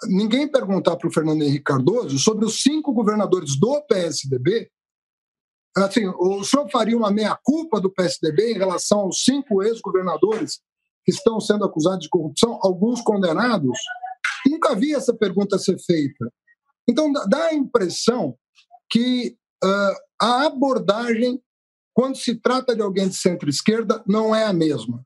[0.07, 4.69] ninguém perguntar para o Fernando Henrique Cardoso sobre os cinco governadores do PSDB.
[5.75, 10.59] Assim, o senhor faria uma meia-culpa do PSDB em relação aos cinco ex-governadores
[11.05, 13.77] que estão sendo acusados de corrupção, alguns condenados?
[14.45, 16.31] Nunca vi essa pergunta ser feita.
[16.89, 18.35] Então, dá a impressão
[18.89, 21.41] que uh, a abordagem,
[21.93, 25.05] quando se trata de alguém de centro-esquerda, não é a mesma.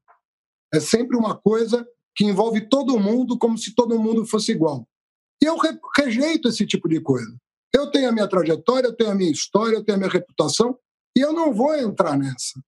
[0.73, 4.87] É sempre uma coisa que envolve todo mundo como se todo mundo fosse igual.
[5.41, 5.57] E eu
[5.95, 7.35] rejeito esse tipo de coisa.
[7.75, 10.77] Eu tenho a minha trajetória, eu tenho a minha história, eu tenho a minha reputação,
[11.17, 12.61] e eu não vou entrar nessa.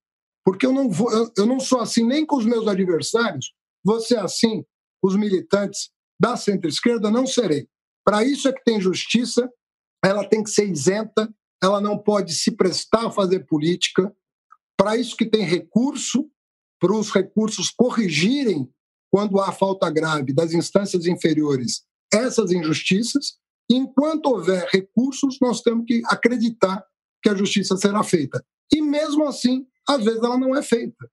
[0.43, 3.54] Porque eu não, vou, eu, eu não sou assim nem com os meus adversários,
[4.02, 4.65] ser assim
[5.02, 5.89] os militantes
[6.20, 7.70] da centro-esquerda, não serei.
[8.04, 9.50] Para isso é que tem justiça,
[10.04, 14.13] ela tem que ser isenta, ela não pode se prestar a fazer política.
[14.76, 16.30] Para isso que tem recurso,
[16.80, 18.70] para os recursos corrigirem
[19.12, 23.38] quando há falta grave das instâncias inferiores essas injustiças.
[23.69, 26.86] Enquanto houver recursos, nós temos que acreditar
[27.21, 28.43] que a justiça será feita.
[28.73, 31.10] E mesmo assim, às vezes ela não é feita.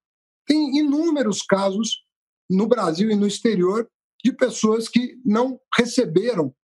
[0.46, 2.04] Tem inúmeros casos
[2.50, 3.88] no Brasil e no exterior
[4.24, 6.54] de pessoas que não receberam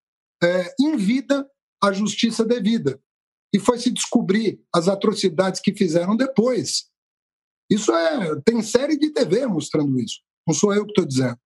[0.42, 1.48] é, em vida
[1.82, 3.00] a justiça devida.
[3.52, 6.88] E foi se descobrir as atrocidades que fizeram depois.
[7.70, 8.40] Isso é.
[8.42, 10.20] Tem série de TV mostrando isso.
[10.46, 11.38] Não sou eu que estou dizendo.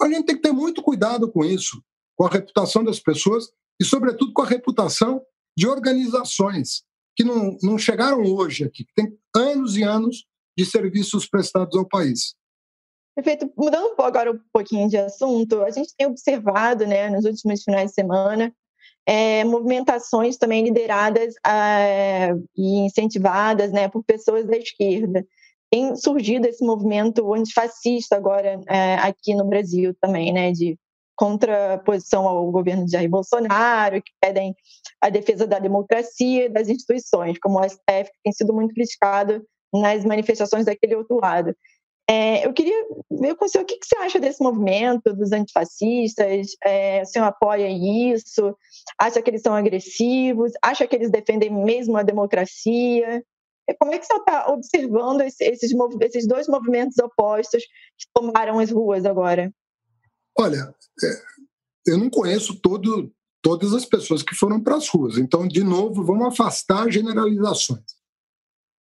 [0.00, 1.82] A gente tem que ter muito cuidado com isso,
[2.16, 3.48] com a reputação das pessoas
[3.80, 5.22] e, sobretudo, com a reputação
[5.56, 6.82] de organizações
[7.16, 10.24] que não, não chegaram hoje aqui, que têm anos e anos
[10.56, 12.34] de serviços prestados ao país.
[13.14, 13.52] Perfeito.
[13.56, 17.94] Mudando agora um pouquinho de assunto, a gente tem observado, né, nos últimos finais de
[17.94, 18.52] semana,
[19.06, 25.24] é, movimentações também lideradas é, e incentivadas, né, por pessoas da esquerda
[25.74, 30.78] tem surgido esse movimento antifascista agora é, aqui no Brasil também, né, de
[31.16, 34.54] contraposição ao governo de Jair Bolsonaro, que pedem
[35.00, 39.44] a defesa da democracia e das instituições, como o STF, que tem sido muito criticado
[39.72, 41.54] nas manifestações daquele outro lado.
[42.08, 45.32] É, eu queria ver com o senhor o que, que, você acha desse movimento dos
[45.32, 46.48] antifascistas.
[46.62, 48.54] É, o senhor apoia isso?
[48.98, 50.52] Acha que eles são agressivos?
[50.62, 53.24] Acha que eles defendem mesmo a democracia?
[53.78, 57.62] Como é que você está observando esses, esses dois movimentos opostos
[57.98, 59.50] que tomaram as ruas agora?
[60.38, 61.22] Olha, é,
[61.86, 65.18] eu não conheço todo, todas as pessoas que foram para as ruas.
[65.18, 67.84] Então, de novo, vamos afastar generalizações.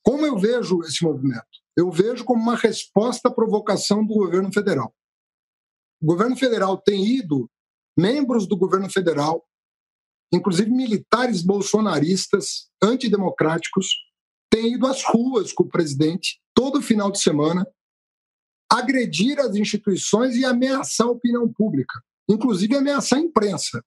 [0.03, 1.45] Como eu vejo esse movimento?
[1.77, 4.93] Eu vejo como uma resposta à provocação do governo federal.
[6.01, 7.49] O governo federal tem ido,
[7.97, 9.45] membros do governo federal,
[10.33, 13.87] inclusive militares bolsonaristas, antidemocráticos,
[14.49, 17.65] tem ido às ruas com o presidente todo final de semana,
[18.73, 23.83] agredir as instituições e ameaçar a opinião pública, inclusive ameaçar a imprensa.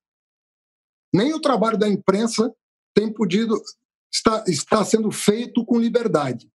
[1.13, 2.53] Nem o trabalho da imprensa
[2.95, 3.61] tem podido
[4.13, 6.49] está, está sendo feito com liberdade.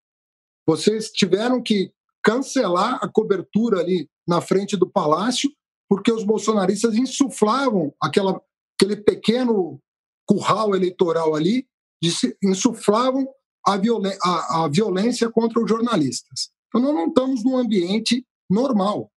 [0.66, 1.92] Vocês tiveram que
[2.24, 5.52] cancelar a cobertura ali na frente do palácio
[5.90, 8.42] porque os bolsonaristas insuflavam aquela,
[8.76, 9.82] aquele pequeno
[10.26, 11.68] curral eleitoral ali,
[12.42, 13.28] insuflavam
[13.68, 16.50] a, a, a violência contra os jornalistas.
[16.72, 19.12] Então, nós não estamos num ambiente normal.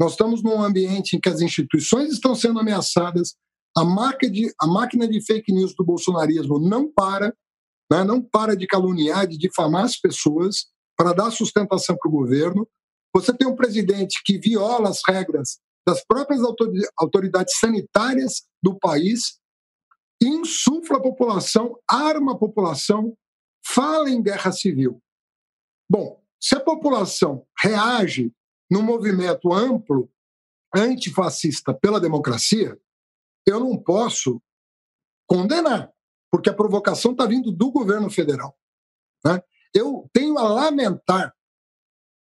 [0.00, 3.36] Nós estamos num ambiente em que as instituições estão sendo ameaçadas,
[3.76, 7.34] a máquina de, a máquina de fake news do bolsonarismo não para,
[7.90, 12.66] né, não para de caluniar, de difamar as pessoas para dar sustentação para o governo.
[13.14, 16.40] Você tem um presidente que viola as regras das próprias
[16.96, 19.38] autoridades sanitárias do país,
[20.22, 23.14] insufla a população, arma a população,
[23.66, 25.00] fala em guerra civil.
[25.90, 28.30] Bom, se a população reage
[28.70, 30.10] num movimento amplo
[30.76, 32.78] antifascista pela democracia,
[33.46, 34.42] eu não posso
[35.26, 35.90] condenar,
[36.30, 38.54] porque a provocação está vindo do governo federal.
[39.24, 39.42] Né?
[39.74, 41.34] eu tenho a lamentar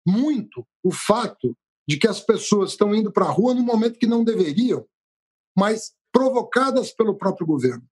[0.08, 1.58] muito o fato
[1.88, 4.88] de que as pessoas estão indo para a rua no momento que não deveriam,
[5.58, 7.84] mas provocadas pelo próprio governo.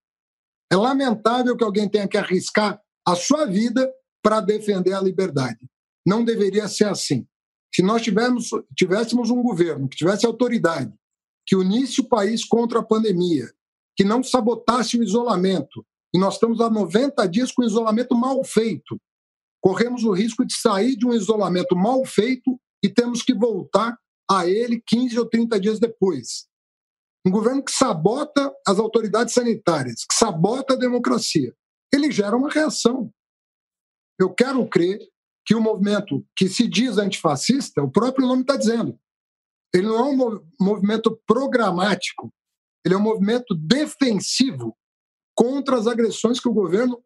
[0.72, 5.68] É lamentável que alguém tenha que arriscar a sua vida para defender a liberdade.
[6.06, 7.28] Não deveria ser assim.
[7.74, 10.92] Se nós tivéssemos, tivéssemos um governo que tivesse autoridade,
[11.46, 13.52] que unisse o país contra a pandemia,
[13.96, 19.00] que não sabotasse o isolamento, e nós estamos há 90 dias com isolamento mal feito,
[19.62, 23.98] corremos o risco de sair de um isolamento mal feito e temos que voltar
[24.30, 26.48] a ele 15 ou 30 dias depois.
[27.26, 31.54] Um governo que sabota as autoridades sanitárias, que sabota a democracia,
[31.94, 33.12] ele gera uma reação.
[34.20, 35.00] Eu quero crer
[35.50, 39.00] que o movimento que se diz antifascista, o próprio nome está dizendo,
[39.74, 42.32] ele não é um movimento programático,
[42.86, 44.78] ele é um movimento defensivo
[45.36, 47.04] contra as agressões que o governo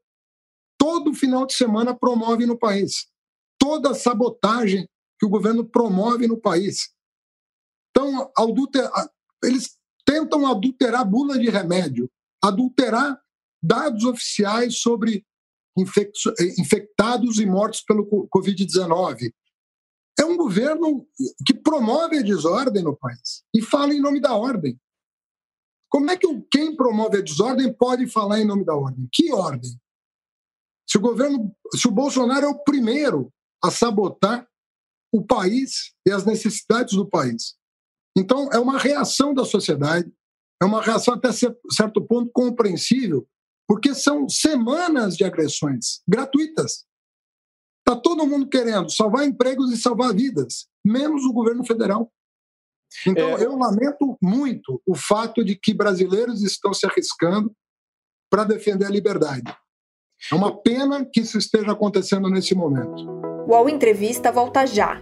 [0.77, 3.07] todo final de semana promove no país.
[3.57, 6.93] Toda a sabotagem que o governo promove no país.
[7.91, 8.29] Então,
[9.41, 12.11] eles tentam adulterar bula de remédio,
[12.43, 13.17] adulterar
[13.63, 15.25] dados oficiais sobre
[15.77, 19.33] infectados e mortos pelo Covid-19.
[20.19, 21.07] É um governo
[21.45, 24.79] que promove a desordem no país e fala em nome da ordem.
[25.89, 29.07] Como é que quem promove a desordem pode falar em nome da ordem?
[29.11, 29.71] Que ordem?
[30.89, 33.31] Se o governo, se o Bolsonaro é o primeiro
[33.63, 34.47] a sabotar
[35.11, 37.55] o país e as necessidades do país.
[38.17, 40.11] Então, é uma reação da sociedade,
[40.61, 43.27] é uma reação até certo ponto compreensível,
[43.67, 46.85] porque são semanas de agressões gratuitas.
[47.79, 52.11] Está todo mundo querendo salvar empregos e salvar vidas, menos o governo federal.
[53.05, 53.45] Então, é...
[53.45, 57.53] eu lamento muito o fato de que brasileiros estão se arriscando
[58.29, 59.55] para defender a liberdade.
[60.31, 63.09] É uma pena que isso esteja acontecendo nesse momento.
[63.45, 65.01] O UOL Entrevista volta já.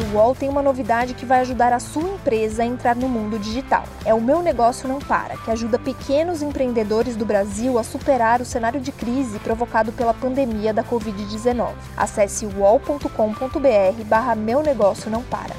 [0.00, 3.38] O UOL tem uma novidade que vai ajudar a sua empresa a entrar no mundo
[3.38, 3.84] digital.
[4.04, 8.44] É o Meu Negócio Não Para, que ajuda pequenos empreendedores do Brasil a superar o
[8.44, 11.74] cenário de crise provocado pela pandemia da Covid-19.
[11.96, 15.54] Acesse uol.com.br barra Meu Negócio Não Para.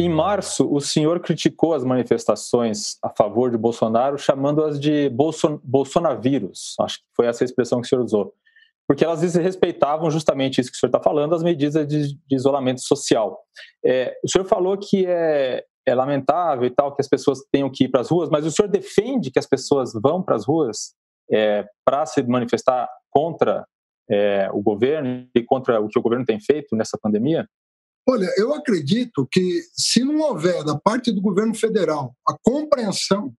[0.00, 6.76] Em março, o senhor criticou as manifestações a favor de Bolsonaro, chamando-as de Bolson bolsonavírus.
[6.78, 8.32] Acho que foi essa expressão que o senhor usou
[8.88, 12.80] porque elas respeitavam justamente isso que o senhor está falando, as medidas de, de isolamento
[12.80, 13.38] social.
[13.84, 17.84] É, o senhor falou que é, é, lamentável e tal que as pessoas tenham que
[17.84, 20.94] ir para as ruas, mas o senhor defende que as pessoas vão para as ruas
[21.30, 23.66] é, para se manifestar contra
[24.10, 27.46] é, o governo e contra o que o governo tem feito nessa pandemia?
[28.08, 33.34] Olha, eu acredito que se não houver da parte do governo federal a compreensão,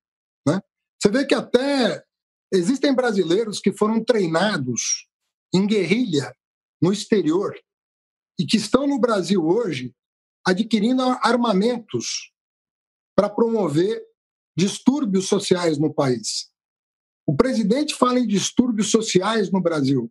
[0.47, 0.61] né,
[1.01, 2.03] você vê que até
[2.53, 5.08] existem brasileiros que foram treinados
[5.53, 6.35] em guerrilha
[6.81, 7.59] no exterior
[8.39, 9.95] e que estão no Brasil hoje
[10.47, 12.33] adquirindo armamentos
[13.15, 14.03] para promover
[14.57, 16.51] distúrbios sociais no país.
[17.27, 20.11] O presidente fala em distúrbios sociais no Brasil.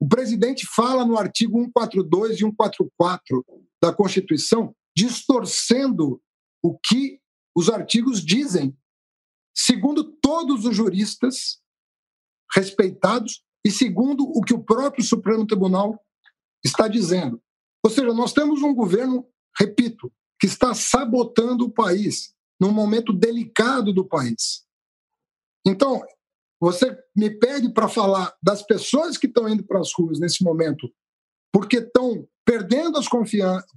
[0.00, 3.44] O presidente fala no artigo 142 e 144
[3.82, 6.22] da Constituição, distorcendo
[6.62, 7.20] o que
[7.54, 8.76] os artigos dizem,
[9.54, 11.60] segundo todos os juristas
[12.54, 15.98] respeitados e segundo o que o próprio Supremo Tribunal
[16.64, 17.40] está dizendo.
[17.84, 19.26] Ou seja, nós temos um governo,
[19.58, 24.64] repito, que está sabotando o país num momento delicado do país.
[25.66, 26.02] Então,
[26.60, 30.90] você me pede para falar das pessoas que estão indo para as ruas nesse momento
[31.52, 33.06] porque estão perdendo, as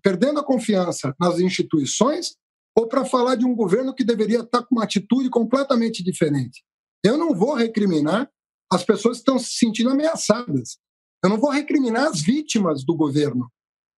[0.01, 2.35] perdendo a confiança nas instituições
[2.75, 6.63] ou para falar de um governo que deveria estar com uma atitude completamente diferente.
[7.03, 8.29] Eu não vou recriminar
[8.71, 10.77] as pessoas estão se sentindo ameaçadas.
[11.23, 13.51] Eu não vou recriminar as vítimas do governo.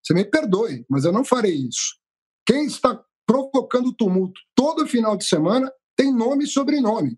[0.04, 1.98] Você me perdoe, mas eu não farei isso.
[2.46, 7.18] Quem está provocando tumulto todo final de semana tem nome e sobrenome.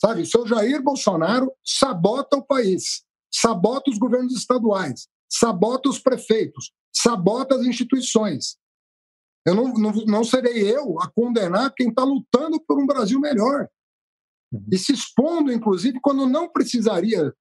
[0.00, 6.72] Sabe, o seu Jair Bolsonaro sabota o país, sabota os governos estaduais, sabota os prefeitos,
[6.92, 8.56] sabota as instituições.
[9.46, 13.68] Eu não, não, não serei eu a condenar quem está lutando por um Brasil melhor.
[14.52, 14.66] Uhum.
[14.70, 17.34] E se expondo, inclusive, quando não precisaria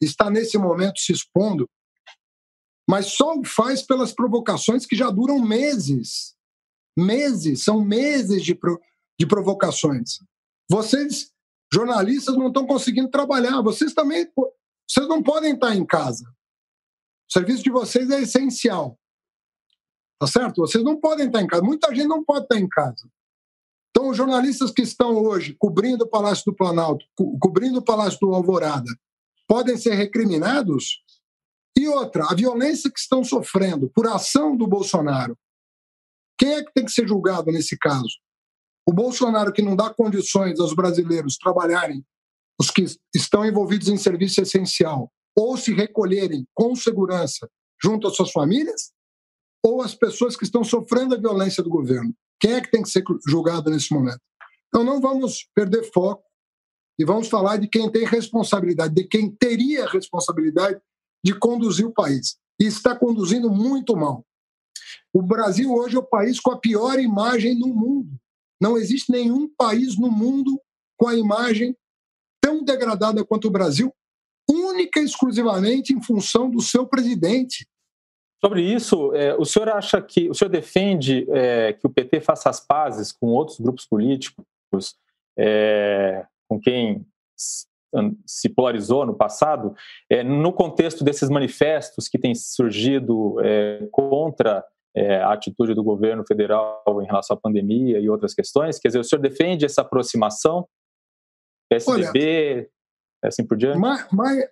[0.00, 1.68] estar nesse momento se expondo,
[2.88, 6.36] mas só o faz pelas provocações que já duram meses.
[6.96, 8.80] Meses, são meses de, pro,
[9.18, 10.18] de provocações.
[10.70, 11.32] Vocês,
[11.72, 13.60] jornalistas, não estão conseguindo trabalhar.
[13.62, 14.30] Vocês também
[14.88, 16.24] vocês não podem estar em casa.
[17.28, 18.98] O serviço de vocês é essencial.
[20.18, 20.58] Tá certo?
[20.58, 21.62] Vocês não podem estar em casa.
[21.62, 23.10] Muita gente não pode estar em casa.
[23.96, 28.18] Então, os jornalistas que estão hoje cobrindo o Palácio do Planalto, co cobrindo o Palácio
[28.20, 28.94] do Alvorada,
[29.48, 31.02] podem ser recriminados?
[31.74, 35.34] E outra, a violência que estão sofrendo por ação do Bolsonaro.
[36.38, 38.18] Quem é que tem que ser julgado nesse caso?
[38.86, 42.04] O Bolsonaro que não dá condições aos brasileiros trabalharem,
[42.60, 42.84] os que
[43.14, 47.48] estão envolvidos em serviço essencial, ou se recolherem com segurança
[47.82, 48.92] junto às suas famílias,
[49.64, 52.14] ou as pessoas que estão sofrendo a violência do governo.
[52.40, 54.20] Quem é que tem que ser julgado nesse momento?
[54.68, 56.24] Então não vamos perder foco
[56.98, 60.80] e vamos falar de quem tem responsabilidade, de quem teria responsabilidade
[61.24, 62.36] de conduzir o país.
[62.60, 64.24] E está conduzindo muito mal.
[65.12, 68.18] O Brasil hoje é o país com a pior imagem no mundo.
[68.60, 70.60] Não existe nenhum país no mundo
[70.96, 71.76] com a imagem
[72.40, 73.92] tão degradada quanto o Brasil,
[74.48, 77.66] única e exclusivamente em função do seu presidente.
[78.44, 82.50] Sobre isso, é, o senhor acha que o senhor defende é, que o PT faça
[82.50, 84.44] as pazes com outros grupos políticos
[85.38, 87.06] é, com quem
[88.26, 89.74] se polarizou no passado,
[90.10, 94.64] é, no contexto desses manifestos que têm surgido é, contra
[94.94, 98.78] é, a atitude do governo federal em relação à pandemia e outras questões?
[98.78, 100.68] Quer dizer, o senhor defende essa aproximação?
[101.70, 102.70] PSDB, Olha,
[103.24, 103.78] assim por diante?
[103.78, 104.44] Mas, mas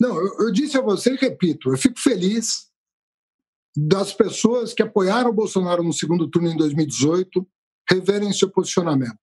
[0.00, 2.71] não, eu, eu disse a você e repito, eu fico feliz
[3.76, 7.46] das pessoas que apoiaram o Bolsonaro no segundo turno em 2018
[7.88, 9.18] reverem seu posicionamento.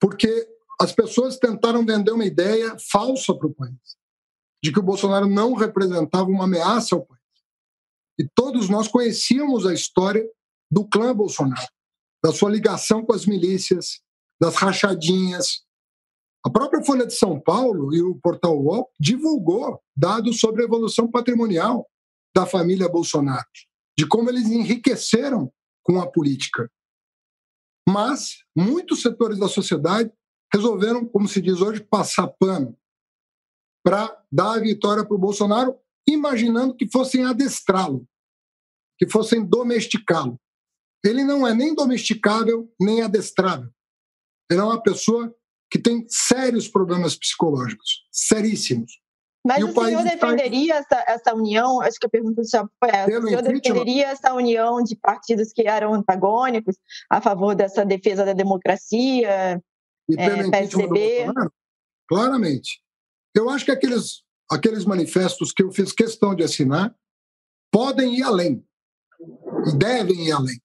[0.00, 0.48] Porque
[0.80, 3.96] as pessoas tentaram vender uma ideia falsa para o país,
[4.62, 7.20] de que o Bolsonaro não representava uma ameaça ao país.
[8.18, 10.24] E todos nós conhecíamos a história
[10.70, 11.68] do clã Bolsonaro,
[12.22, 14.00] da sua ligação com as milícias,
[14.40, 15.62] das rachadinhas.
[16.44, 21.10] A própria Folha de São Paulo e o portal UOL divulgou dados sobre a evolução
[21.10, 21.88] patrimonial
[22.34, 23.46] da família Bolsonaro,
[23.96, 26.70] de como eles enriqueceram com a política.
[27.88, 30.10] Mas muitos setores da sociedade
[30.52, 32.76] resolveram, como se diz hoje, passar pano
[33.84, 35.78] para dar a vitória para o Bolsonaro,
[36.08, 38.08] imaginando que fossem adestrá-lo,
[38.98, 40.40] que fossem domesticá-lo.
[41.04, 43.70] Ele não é nem domesticável, nem adestrável.
[44.50, 45.34] Ele é uma pessoa
[45.70, 49.03] que tem sérios problemas psicológicos, seríssimos.
[49.46, 50.96] Mas e o, o senhor defenderia está...
[51.00, 51.82] essa, essa união?
[51.82, 53.06] Acho que a pergunta já foi essa.
[53.06, 56.76] Pelo o senhor defenderia essa união de partidos que eram antagônicos
[57.10, 59.62] a favor dessa defesa da democracia?
[60.08, 61.26] E pelo é, PSDB?
[62.08, 62.82] Claramente.
[63.34, 66.94] Eu acho que aqueles, aqueles manifestos que eu fiz questão de assinar
[67.70, 68.64] podem ir além
[69.66, 70.58] e devem ir além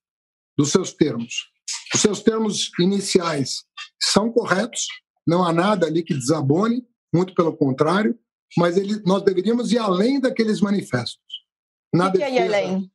[0.58, 1.50] dos seus termos.
[1.94, 3.64] Os seus termos iniciais
[4.02, 4.88] são corretos,
[5.28, 8.18] não há nada ali que desabone, muito pelo contrário
[8.58, 11.45] mas ele, nós deveríamos ir além daqueles manifestos.
[11.93, 12.91] Na o que defesa, é ir além?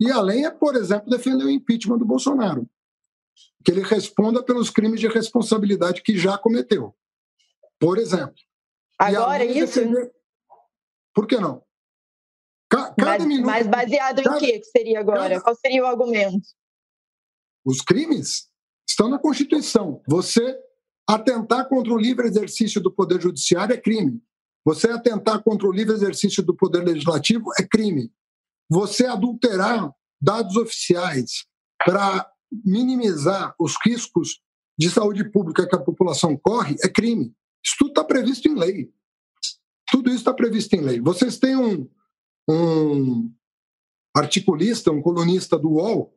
[0.00, 2.68] E além é, por exemplo, defender o impeachment do Bolsonaro.
[3.64, 6.94] Que ele responda pelos crimes de responsabilidade que já cometeu.
[7.78, 8.36] Por exemplo.
[8.98, 9.80] Agora isso?
[9.80, 10.12] Defender...
[11.14, 11.62] Por que não?
[12.68, 13.46] Cada mas, minuto.
[13.46, 15.30] Mas baseado cada, em quê que seria agora?
[15.30, 15.40] Cada...
[15.40, 16.46] Qual seria o argumento?
[17.64, 18.48] Os crimes
[18.88, 20.02] estão na Constituição.
[20.06, 20.58] Você
[21.08, 24.22] atentar contra o livre exercício do Poder Judiciário é crime.
[24.68, 28.12] Você atentar contra o livre exercício do poder legislativo é crime.
[28.68, 29.90] Você adulterar
[30.20, 31.46] dados oficiais
[31.86, 32.30] para
[32.66, 34.42] minimizar os riscos
[34.78, 37.34] de saúde pública que a população corre é crime.
[37.64, 38.92] Isso tudo está previsto em lei.
[39.90, 41.00] Tudo isso está previsto em lei.
[41.00, 41.88] Vocês têm um,
[42.46, 43.32] um
[44.14, 46.14] articulista, um colunista do UOL,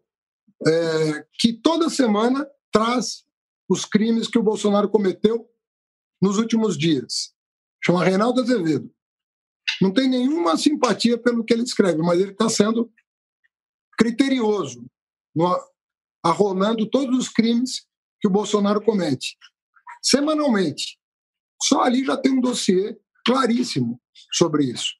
[0.67, 3.23] é, que toda semana traz
[3.69, 5.49] os crimes que o Bolsonaro cometeu
[6.21, 7.33] nos últimos dias
[7.83, 8.91] chama Reinaldo Azevedo.
[9.81, 12.91] Não tem nenhuma simpatia pelo que ele escreve, mas ele está sendo
[13.97, 14.85] criterioso,
[15.35, 15.57] no,
[16.23, 17.85] arrolando todos os crimes
[18.19, 19.37] que o Bolsonaro comete.
[20.01, 20.99] Semanalmente.
[21.63, 23.99] Só ali já tem um dossiê claríssimo
[24.31, 24.95] sobre isso.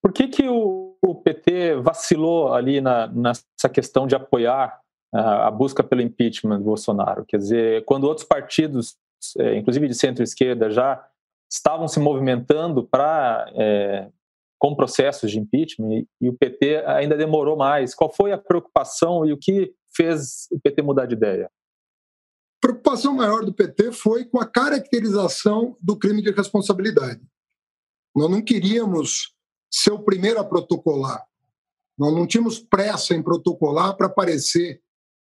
[0.00, 4.78] Por que, que o, o PT vacilou ali na, nessa questão de apoiar
[5.14, 7.24] a, a busca pelo impeachment do Bolsonaro?
[7.24, 8.96] Quer dizer, quando outros partidos,
[9.38, 11.06] é, inclusive de centro-esquerda, já
[11.54, 14.10] estavam se movimentando para é,
[14.58, 17.94] com processos de impeachment e, e o PT ainda demorou mais.
[17.94, 21.46] Qual foi a preocupação e o que fez o PT mudar de ideia?
[21.46, 27.20] A preocupação maior do PT foi com a caracterização do crime de responsabilidade.
[28.16, 29.34] Nós não queríamos
[29.70, 31.24] ser o primeiro a protocolar.
[31.96, 34.80] Nós não tínhamos pressa em protocolar para parecer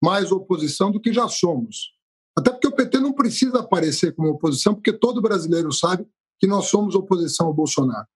[0.04, 1.94] mais oposição do que já somos.
[2.38, 6.06] Até porque o PT não precisa aparecer como oposição, porque todo brasileiro sabe
[6.40, 8.08] que nós somos oposição ao Bolsonaro.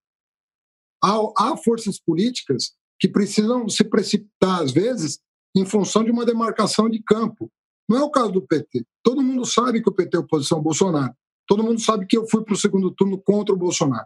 [1.03, 5.19] Há, há forças políticas que precisam se precipitar, às vezes,
[5.55, 7.51] em função de uma demarcação de campo.
[7.87, 8.85] Não é o caso do PT.
[9.01, 11.13] Todo mundo sabe que o PT é oposição ao Bolsonaro.
[11.47, 14.05] Todo mundo sabe que eu fui para o segundo turno contra o Bolsonaro.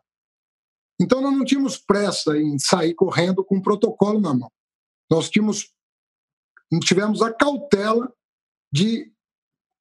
[1.01, 4.51] Então, nós não tínhamos pressa em sair correndo com um protocolo na mão.
[5.11, 5.74] Nós tínhamos,
[6.86, 8.14] tivemos a cautela
[8.72, 9.11] de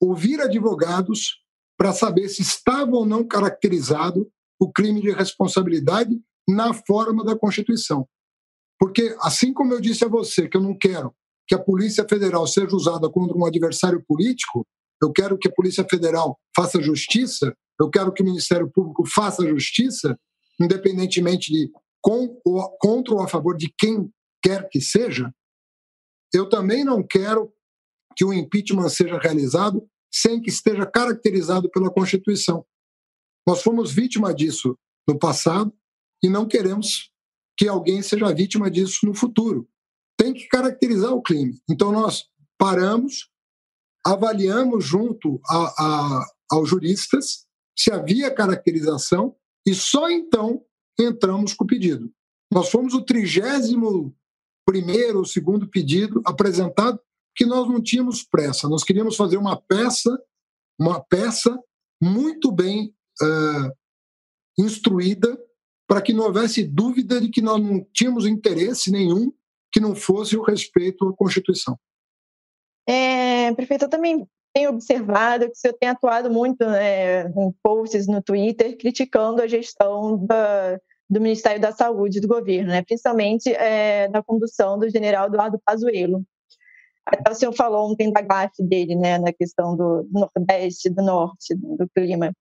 [0.00, 1.41] ouvir advogados
[1.82, 6.16] para saber se estava ou não caracterizado o crime de responsabilidade
[6.48, 8.06] na forma da Constituição.
[8.78, 11.12] Porque, assim como eu disse a você que eu não quero
[11.44, 14.64] que a Polícia Federal seja usada contra um adversário político,
[15.02, 19.44] eu quero que a Polícia Federal faça justiça, eu quero que o Ministério Público faça
[19.44, 20.16] justiça,
[20.60, 21.68] independentemente de
[22.00, 24.08] com ou, contra ou a favor de quem
[24.40, 25.34] quer que seja,
[26.32, 27.52] eu também não quero
[28.16, 32.64] que o impeachment seja realizado sem que esteja caracterizado pela Constituição.
[33.46, 35.72] Nós fomos vítima disso no passado
[36.22, 37.10] e não queremos
[37.56, 39.68] que alguém seja vítima disso no futuro.
[40.16, 41.60] Tem que caracterizar o crime.
[41.68, 42.24] Então, nós
[42.58, 43.30] paramos,
[44.04, 47.46] avaliamos junto a, a, aos juristas
[47.76, 49.34] se havia caracterização
[49.66, 50.62] e só então
[50.98, 52.12] entramos com o pedido.
[52.52, 54.14] Nós fomos o trigésimo
[54.66, 57.00] primeiro ou segundo pedido apresentado
[57.34, 58.68] que nós não tínhamos pressa.
[58.68, 60.10] Nós queríamos fazer uma peça,
[60.78, 61.58] uma peça
[62.00, 63.72] muito bem uh,
[64.58, 65.38] instruída
[65.86, 69.32] para que não houvesse dúvida de que nós não tínhamos interesse nenhum
[69.70, 71.78] que não fosse o respeito à Constituição.
[72.86, 78.06] É, prefeito, eu também tenho observado que o senhor tem atuado muito né, em posts
[78.06, 80.78] no Twitter criticando a gestão da,
[81.08, 86.24] do Ministério da Saúde do governo, né, principalmente é, da condução do general Eduardo Pazuello.
[87.04, 91.54] Até o senhor falou ontem da gafe dele, né, na questão do Nordeste, do Norte,
[91.54, 92.32] do clima.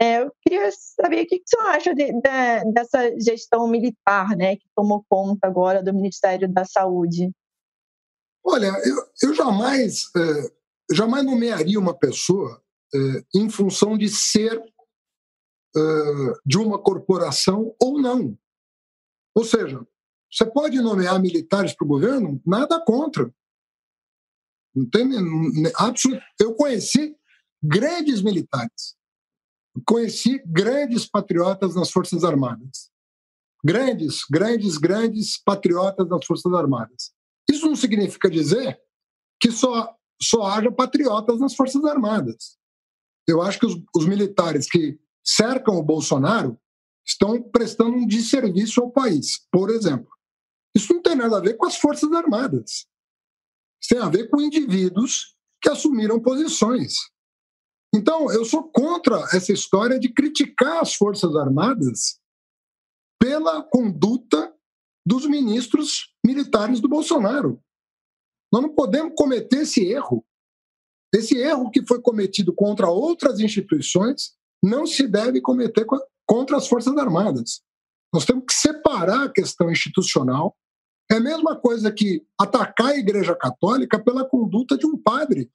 [0.00, 4.36] É, eu queria saber o que, que o senhor acha de, de, dessa gestão militar,
[4.36, 7.32] né, que tomou conta agora do Ministério da Saúde.
[8.44, 10.58] Olha, eu, eu jamais é,
[10.92, 12.62] jamais nomearia uma pessoa
[12.94, 14.62] eh, em função de ser
[15.76, 18.36] eh, de uma corporação ou não.
[19.34, 19.86] Ou seja,
[20.30, 23.32] você pode nomear militares para o governo, nada contra.
[24.78, 25.08] Não tem
[25.74, 26.22] absoluto.
[26.40, 27.16] Eu conheci
[27.62, 28.96] grandes militares,
[29.84, 32.90] conheci grandes patriotas nas Forças Armadas,
[33.64, 37.12] grandes, grandes, grandes patriotas nas Forças Armadas.
[37.50, 38.80] Isso não significa dizer
[39.40, 42.56] que só só haja patriotas nas Forças Armadas.
[43.26, 46.58] Eu acho que os, os militares que cercam o Bolsonaro
[47.06, 50.08] estão prestando um desserviço ao país, por exemplo.
[50.74, 52.86] Isso não tem nada a ver com as Forças Armadas.
[53.82, 56.94] Isso tem a ver com indivíduos que assumiram posições.
[57.94, 62.20] Então, eu sou contra essa história de criticar as Forças Armadas
[63.20, 64.54] pela conduta
[65.06, 67.62] dos ministros militares do Bolsonaro.
[68.52, 70.24] Nós não podemos cometer esse erro.
[71.14, 75.86] Esse erro que foi cometido contra outras instituições não se deve cometer
[76.26, 77.62] contra as Forças Armadas.
[78.12, 80.56] Nós temos que separar a questão institucional.
[81.10, 85.50] É a mesma coisa que atacar a Igreja Católica pela conduta de um padre,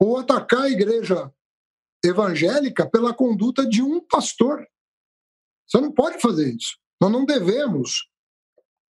[0.00, 1.32] ou atacar a Igreja
[2.04, 4.66] Evangélica pela conduta de um pastor.
[5.66, 6.78] Você não pode fazer isso.
[7.00, 8.08] Nós não devemos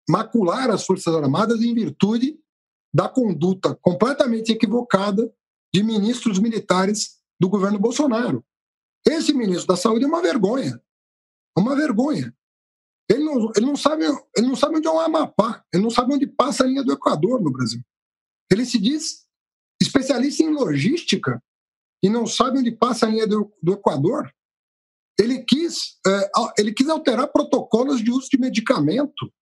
[0.09, 2.39] macular as Forças Armadas em virtude
[2.95, 5.33] da conduta completamente equivocada
[5.73, 8.45] de ministros militares do governo Bolsonaro.
[9.07, 10.81] Esse ministro da Saúde é uma vergonha.
[11.57, 12.35] Uma vergonha.
[13.11, 14.05] Ele não, ele não, sabe,
[14.37, 16.93] ele não sabe onde é o Amapá, ele não sabe onde passa a linha do
[16.93, 17.83] Equador no Brasil.
[18.51, 19.27] Ele se diz
[19.81, 21.43] especialista em logística
[22.03, 24.33] e não sabe onde passa a linha do, do Equador.
[25.19, 29.33] Ele quis, é, ele quis alterar protocolos de uso de medicamento.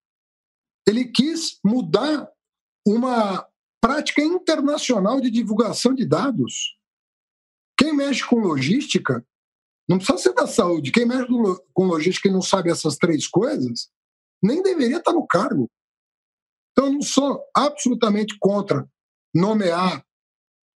[0.87, 2.29] Ele quis mudar
[2.87, 3.47] uma
[3.81, 6.77] prática internacional de divulgação de dados.
[7.79, 9.25] Quem mexe com logística,
[9.91, 11.26] não precisa ser da saúde, quem mexe
[11.74, 13.91] com logística e não sabe essas três coisas,
[14.41, 15.68] nem deveria estar no cargo.
[16.70, 18.88] Então, eu não sou absolutamente contra
[19.34, 20.07] nomear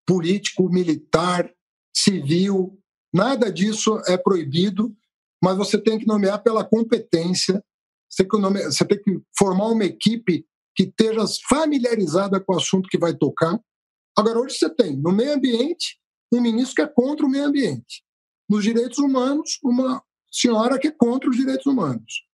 [0.07, 1.53] político, militar,
[1.93, 2.81] civil,
[3.13, 4.97] nada disso é proibido,
[5.43, 7.61] mas você tem que nomear pela competência
[8.09, 10.47] você tem, que, você tem que formar uma equipe
[10.77, 13.61] que esteja familiarizada com o assunto que vai tocar.
[14.17, 15.99] Agora, hoje você tem no meio ambiente
[16.33, 18.05] um ministro que é contra o meio ambiente.
[18.51, 22.27] Nos direitos humanos, uma senhora que é contra os direitos humanos.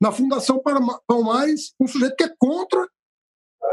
[0.00, 0.60] Na Fundação
[1.06, 2.88] Palmares, um sujeito que é contra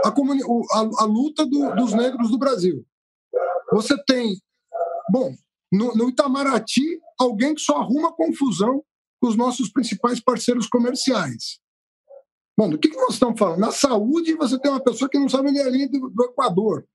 [0.05, 2.85] a, a, a luta do, dos negros do Brasil.
[3.71, 4.39] Você tem,
[5.09, 5.33] bom,
[5.71, 8.83] no, no Itamaraty, alguém que só arruma confusão
[9.19, 11.59] com os nossos principais parceiros comerciais.
[12.55, 13.59] Bom, do que, que nós estamos falando?
[13.59, 16.87] Na saúde, você tem uma pessoa que não sabe nem a linha do, do Equador.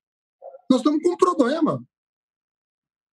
[0.69, 1.83] Nós estamos com um problema.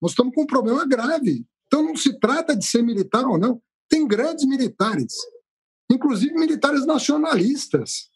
[0.00, 1.44] Nós estamos com um problema grave.
[1.70, 3.62] Então, não se trata de ser militar ou não.
[3.88, 5.14] Tem grandes militares,
[5.88, 8.10] inclusive militares nacionalistas.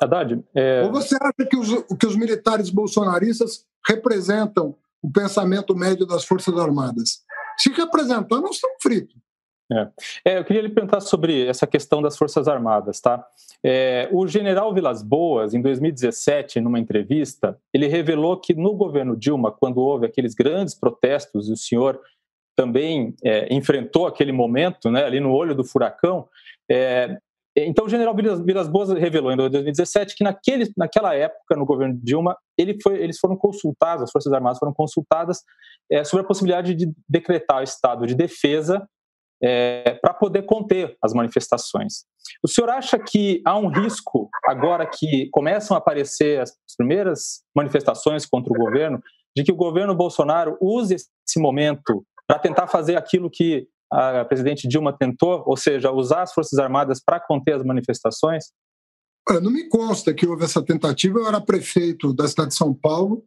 [0.00, 0.84] Haddad, é...
[0.84, 6.56] Ou você acha que os, que os militares bolsonaristas representam o pensamento médio das Forças
[6.56, 7.24] Armadas?
[7.58, 9.16] Se representar, nós estamos fritos.
[9.72, 9.88] É.
[10.26, 10.38] é.
[10.38, 13.26] eu queria lhe perguntar sobre essa questão das Forças Armadas, tá?
[13.62, 19.50] É, o general Vilas Boas, em 2017, numa entrevista, ele revelou que no governo Dilma,
[19.50, 21.98] quando houve aqueles grandes protestos, e o senhor
[22.56, 26.28] também é, enfrentou aquele momento, né, ali no olho do furacão,
[26.70, 27.16] é,
[27.56, 32.36] então, o general Vilas Boas revelou em 2017 que naquele, naquela época, no governo Dilma,
[32.58, 35.40] ele foi, eles foram consultados, as Forças Armadas foram consultadas
[35.90, 38.84] é, sobre a possibilidade de decretar o estado de defesa
[39.40, 42.04] é, para poder conter as manifestações.
[42.42, 48.26] O senhor acha que há um risco, agora que começam a aparecer as primeiras manifestações
[48.26, 49.00] contra o governo,
[49.36, 54.66] de que o governo Bolsonaro use esse momento para tentar fazer aquilo que a presidente
[54.66, 58.44] Dilma tentou, ou seja, usar as Forças Armadas para conter as manifestações?
[59.42, 61.18] não me consta que houve essa tentativa.
[61.18, 63.24] Eu era prefeito da cidade de São Paulo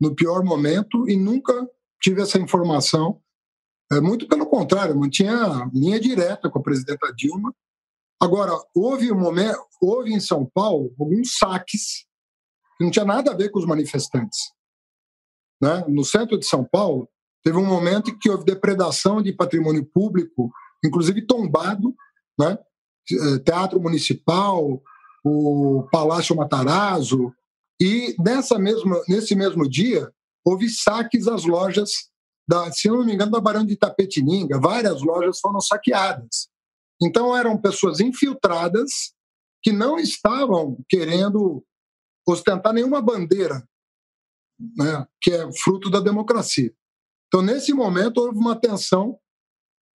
[0.00, 1.52] no pior momento e nunca
[2.00, 3.20] tive essa informação.
[3.92, 7.52] É, muito pelo contrário, mantinha linha direta com a presidenta Dilma.
[8.22, 12.06] Agora, houve um momento, houve em São Paulo alguns saques
[12.78, 14.52] que não tinha nada a ver com os manifestantes.
[15.60, 15.84] Né?
[15.88, 17.08] No centro de São Paulo,
[17.42, 20.50] Teve um momento em que houve depredação de patrimônio público,
[20.84, 21.94] inclusive tombado,
[22.38, 22.58] né?
[23.10, 24.82] Eh, Teatro Municipal,
[25.24, 27.32] o Palácio Matarazzo,
[27.80, 30.12] e nessa mesma, nesse mesmo dia
[30.44, 32.10] houve saques às lojas,
[32.46, 36.48] da, se não me engano, da Barão de Itapetininga, várias lojas foram saqueadas.
[37.02, 39.14] Então eram pessoas infiltradas
[39.62, 41.64] que não estavam querendo
[42.26, 43.66] ostentar nenhuma bandeira,
[44.76, 46.72] né, que é fruto da democracia.
[47.30, 49.16] Então, nesse momento, houve uma tensão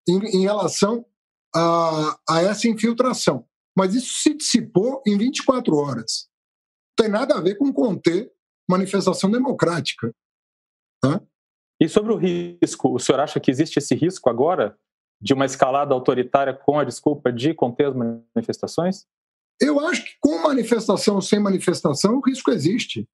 [0.09, 1.05] em, em relação
[1.53, 3.45] a, a, essa infiltração.
[3.77, 6.29] Mas isso se dissipou em 24 horas.
[6.97, 8.31] Não tem nada a ver com conter
[8.71, 10.15] manifestação democrática.
[11.81, 14.79] E sobre o risco, o senhor acha que existe esse risco agora
[15.21, 19.07] de uma escalada autoritária com a desculpa de conter as manifestações?
[19.61, 23.09] Eu acho que com manifestação ou sem manifestação, o risco existe.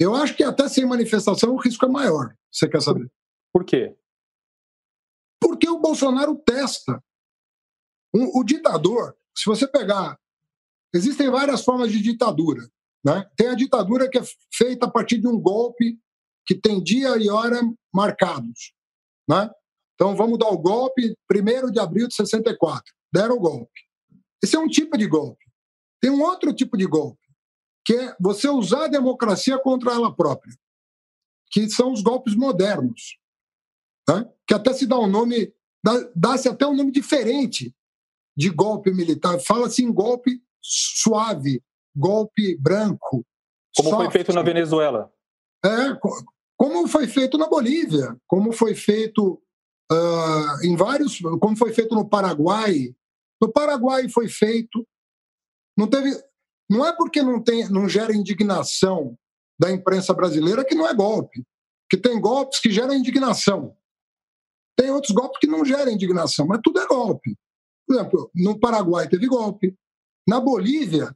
[0.00, 2.34] Eu acho que até sem manifestação o risco é maior.
[2.50, 3.12] Você quer saber?
[3.52, 3.94] Por quê?
[5.38, 7.04] Porque o Bolsonaro testa.
[8.14, 10.18] o ditador, se você pegar.
[10.94, 12.66] Existem várias formas de ditadura.
[13.04, 13.28] Né?
[13.36, 14.22] Tem a ditadura que é
[14.52, 15.98] feita a partir de um golpe
[16.46, 17.60] que tem dia e hora
[17.94, 18.72] marcados.
[19.28, 19.50] Né?
[19.94, 22.82] Então vamos dar o golpe 1 de abril de 64.
[23.12, 23.80] Deram o golpe.
[24.42, 25.44] Esse é um tipo de golpe.
[26.00, 27.19] Tem um outro tipo de golpe
[27.90, 30.54] que é você usar a democracia contra ela própria,
[31.50, 33.18] que são os golpes modernos,
[34.08, 34.30] né?
[34.46, 35.52] que até se dá um nome,
[36.14, 37.74] dá-se até um nome diferente
[38.36, 39.40] de golpe militar.
[39.40, 41.60] Fala-se em golpe suave,
[41.92, 43.26] golpe branco.
[43.76, 44.02] Como soft.
[44.04, 45.12] foi feito na Venezuela.
[45.64, 45.98] É,
[46.56, 49.42] como foi feito na Bolívia, como foi feito
[49.90, 52.94] uh, em vários, como foi feito no Paraguai.
[53.42, 54.86] No Paraguai foi feito,
[55.76, 56.16] não teve,
[56.70, 59.18] não é porque não, tem, não gera indignação
[59.58, 61.44] da imprensa brasileira que não é golpe.
[61.90, 63.76] Que tem golpes que geram indignação.
[64.76, 67.36] Tem outros golpes que não geram indignação, mas tudo é golpe.
[67.84, 69.76] Por exemplo, no Paraguai teve golpe.
[70.28, 71.12] Na Bolívia,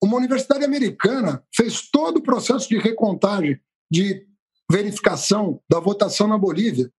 [0.00, 3.60] uma universidade americana fez todo o processo de recontagem,
[3.90, 4.24] de
[4.70, 6.90] verificação da votação na Bolívia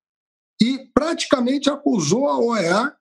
[0.62, 2.94] e praticamente acusou a OEA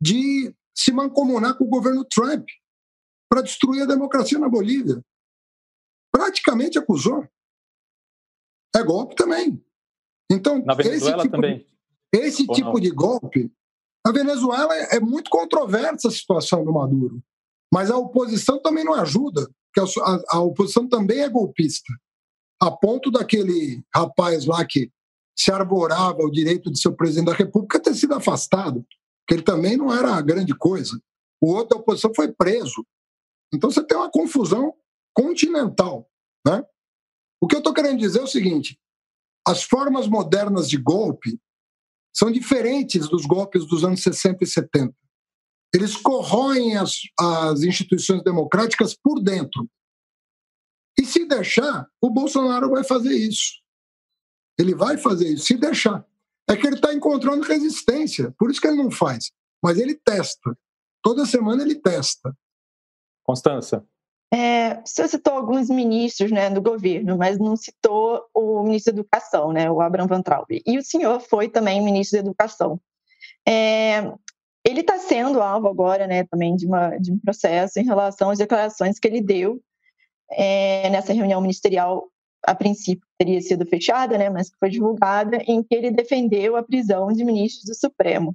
[0.00, 2.46] de se mancomunar com o governo Trump
[3.34, 5.04] para destruir a democracia na Bolívia.
[6.12, 7.26] Praticamente acusou.
[8.76, 9.60] É golpe também.
[10.30, 11.58] Então, na Venezuela esse tipo também.
[11.58, 12.80] De, esse Ou tipo não?
[12.80, 13.52] de golpe.
[14.06, 17.20] Na Venezuela é, é muito controversa a situação do Maduro.
[17.72, 21.92] Mas a oposição também não ajuda, porque a, a, oposição também é golpista.
[22.62, 24.92] A ponto daquele rapaz lá que
[25.36, 28.86] se arvorava o direito de ser o presidente da República ter sido afastado,
[29.26, 30.96] que ele também não era grande coisa.
[31.40, 32.86] o outro da oposição foi preso.
[33.54, 34.74] Então você tem uma confusão
[35.14, 36.10] continental.
[36.46, 36.64] Né?
[37.40, 38.78] O que eu estou querendo dizer é o seguinte:
[39.46, 41.38] as formas modernas de golpe
[42.14, 44.94] são diferentes dos golpes dos anos 60 e 70.
[45.74, 49.68] Eles corroem as, as instituições democráticas por dentro.
[50.96, 53.60] E se deixar, o Bolsonaro vai fazer isso.
[54.56, 56.06] Ele vai fazer isso, se deixar.
[56.48, 59.32] É que ele está encontrando resistência, por isso que ele não faz.
[59.62, 60.56] Mas ele testa.
[61.02, 62.36] Toda semana ele testa.
[63.24, 63.84] Constança.
[64.32, 69.52] É, você citou alguns ministros né, do governo, mas não citou o ministro da Educação,
[69.52, 70.46] né, o Abraham Van Traub.
[70.50, 72.80] E o senhor foi também ministro da Educação.
[73.46, 74.12] É,
[74.64, 78.38] ele está sendo alvo agora né, também de, uma, de um processo em relação às
[78.38, 79.60] declarações que ele deu
[80.32, 82.08] é, nessa reunião ministerial,
[82.42, 86.62] a princípio teria sido fechada, né, mas que foi divulgada, em que ele defendeu a
[86.62, 88.34] prisão de ministros do Supremo.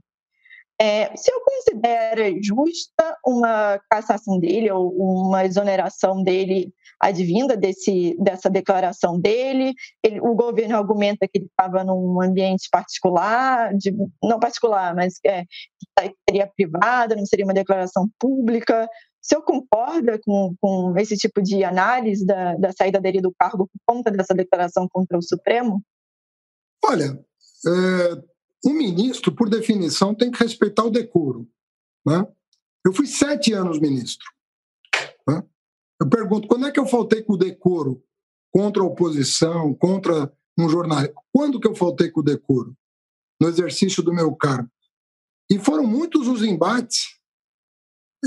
[0.81, 4.93] É, se eu considero justa uma cassação dele ou
[5.27, 11.83] uma exoneração dele advinda desse, dessa declaração dele, ele, o governo argumenta que ele estava
[11.83, 18.09] num ambiente particular, de, não particular, mas é, que seria privada, não seria uma declaração
[18.17, 18.85] pública.
[18.85, 18.87] O
[19.21, 23.95] senhor concorda com, com esse tipo de análise da, da saída dele do cargo por
[23.95, 25.83] conta dessa declaração contra o Supremo?
[26.85, 27.19] Olha,
[27.67, 31.47] é, um ministro, por definição, tem que respeitar o decoro.
[32.05, 32.27] Né?
[32.85, 34.25] Eu fui sete anos ministro.
[35.27, 35.43] Né?
[36.01, 38.03] Eu pergunto, quando é que eu faltei com o decoro
[38.51, 41.13] contra a oposição, contra um jornalista?
[41.31, 42.75] Quando que eu faltei com o decoro?
[43.39, 44.69] No exercício do meu cargo.
[45.49, 47.17] E foram muitos os embates.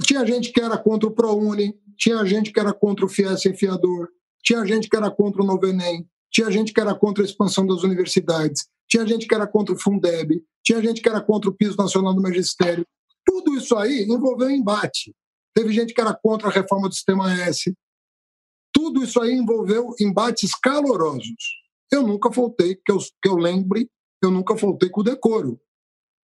[0.05, 4.09] Tinha gente que era contra o ProUni, tinha gente que era contra o FIES Enfiador,
[4.43, 7.67] tinha gente que era contra o Novo Enem, tinha gente que era contra a expansão
[7.67, 11.55] das universidades, tinha gente que era contra o Fundeb, tinha gente que era contra o
[11.55, 12.87] piso nacional do magistério.
[13.25, 15.17] Tudo isso aí envolveu embate.
[15.55, 17.75] Teve gente que era contra a reforma do sistema S.
[18.71, 21.63] Tudo isso aí envolveu embates calorosos.
[21.91, 23.91] Eu nunca faltei, que eu, que eu lembre,
[24.23, 25.59] eu nunca faltei com o decoro.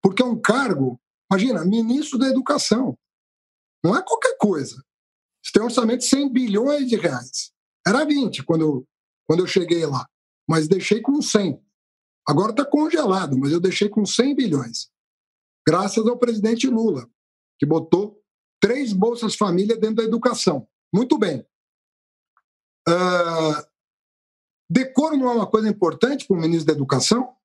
[0.01, 0.99] Porque é um cargo,
[1.31, 2.97] imagina, ministro da Educação.
[3.83, 4.75] Não é qualquer coisa.
[5.43, 7.51] Você tem um orçamento de 100 bilhões de reais.
[7.85, 8.87] Era 20 quando eu,
[9.27, 10.07] quando eu cheguei lá,
[10.49, 11.63] mas deixei com 100.
[12.27, 14.89] Agora está congelado, mas eu deixei com 100 bilhões.
[15.67, 17.09] Graças ao presidente Lula,
[17.59, 18.21] que botou
[18.59, 20.67] três bolsas família dentro da educação.
[20.93, 21.45] Muito bem.
[22.87, 23.65] Uh,
[24.69, 27.35] decoro não é uma coisa importante para o ministro da Educação?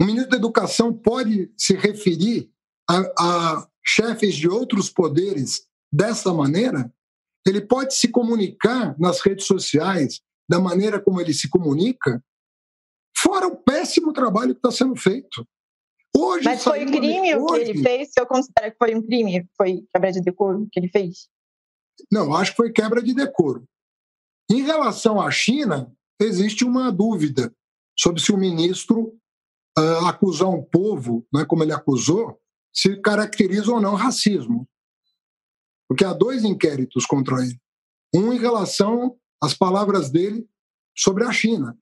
[0.00, 2.50] O ministro da Educação pode se referir
[2.88, 6.92] a, a chefes de outros poderes dessa maneira?
[7.46, 12.24] Ele pode se comunicar nas redes sociais da maneira como ele se comunica?
[13.24, 15.46] Fora o péssimo trabalho que está sendo feito.
[16.14, 18.12] Hoje, Mas foi crime o que ele fez?
[18.12, 21.28] Se eu considero que foi um crime, foi quebra de decoro que ele fez?
[22.12, 23.66] Não, acho que foi quebra de decoro.
[24.50, 27.52] Em relação à China, existe uma dúvida
[27.98, 29.18] sobre se o ministro
[29.78, 32.38] uh, acusar um povo, né, como ele acusou,
[32.72, 34.68] se caracteriza ou não racismo.
[35.88, 37.58] Porque há dois inquéritos contra ele.
[38.14, 40.48] Um em relação às palavras dele
[40.96, 41.76] sobre a China.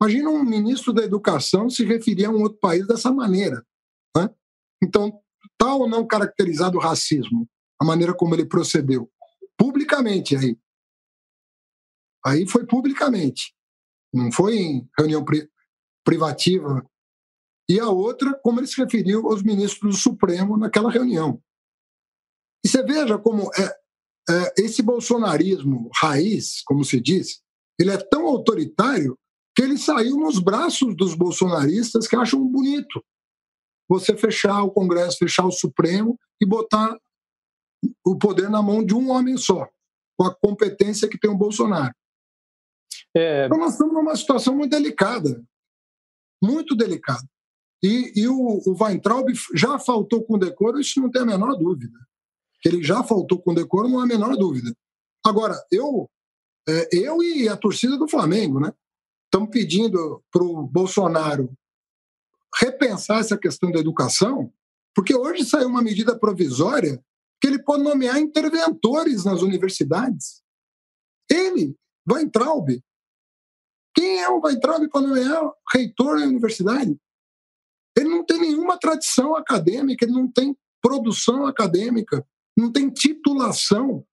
[0.00, 3.64] Imagina um ministro da Educação se referir a um outro país dessa maneira.
[4.16, 4.30] Né?
[4.82, 5.20] Então,
[5.52, 7.46] está ou não caracterizado o racismo,
[7.80, 9.10] a maneira como ele procedeu?
[9.58, 10.58] Publicamente aí.
[12.24, 13.54] Aí foi publicamente.
[14.12, 15.50] Não foi em reunião pri
[16.02, 16.84] privativa.
[17.68, 21.40] E a outra, como ele se referiu aos ministros do Supremo naquela reunião.
[22.64, 23.64] E você veja como é,
[24.30, 27.42] é, esse bolsonarismo raiz, como se diz,
[27.78, 29.16] ele é tão autoritário
[29.60, 33.04] que ele saiu nos braços dos bolsonaristas que acham bonito
[33.86, 36.98] você fechar o Congresso, fechar o Supremo e botar
[38.02, 39.68] o poder na mão de um homem só,
[40.16, 41.92] com a competência que tem o Bolsonaro.
[43.14, 43.44] É...
[43.44, 45.44] Então nós estamos numa situação muito delicada,
[46.42, 47.28] muito delicada.
[47.82, 51.98] E, e o, o Weintraub já faltou com decoro, isso não tem a menor dúvida.
[52.62, 54.74] Que ele já faltou com decoro, não há a menor dúvida.
[55.26, 56.08] Agora, eu,
[56.66, 58.72] é, eu e a torcida do Flamengo, né?
[59.30, 61.56] Estamos pedindo para o Bolsonaro
[62.60, 64.52] repensar essa questão da educação,
[64.92, 67.00] porque hoje saiu uma medida provisória
[67.40, 70.42] que ele pode nomear interventores nas universidades.
[71.30, 71.76] Ele,
[72.10, 72.82] Weintraub.
[73.94, 76.98] Quem é o Weintraub para nomear reitor na universidade?
[77.96, 82.26] Ele não tem nenhuma tradição acadêmica, ele não tem produção acadêmica,
[82.56, 84.04] não tem titulação.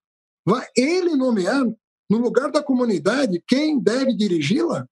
[0.46, 1.66] Vai ele nomear,
[2.10, 4.88] no lugar da comunidade, quem deve dirigi-la?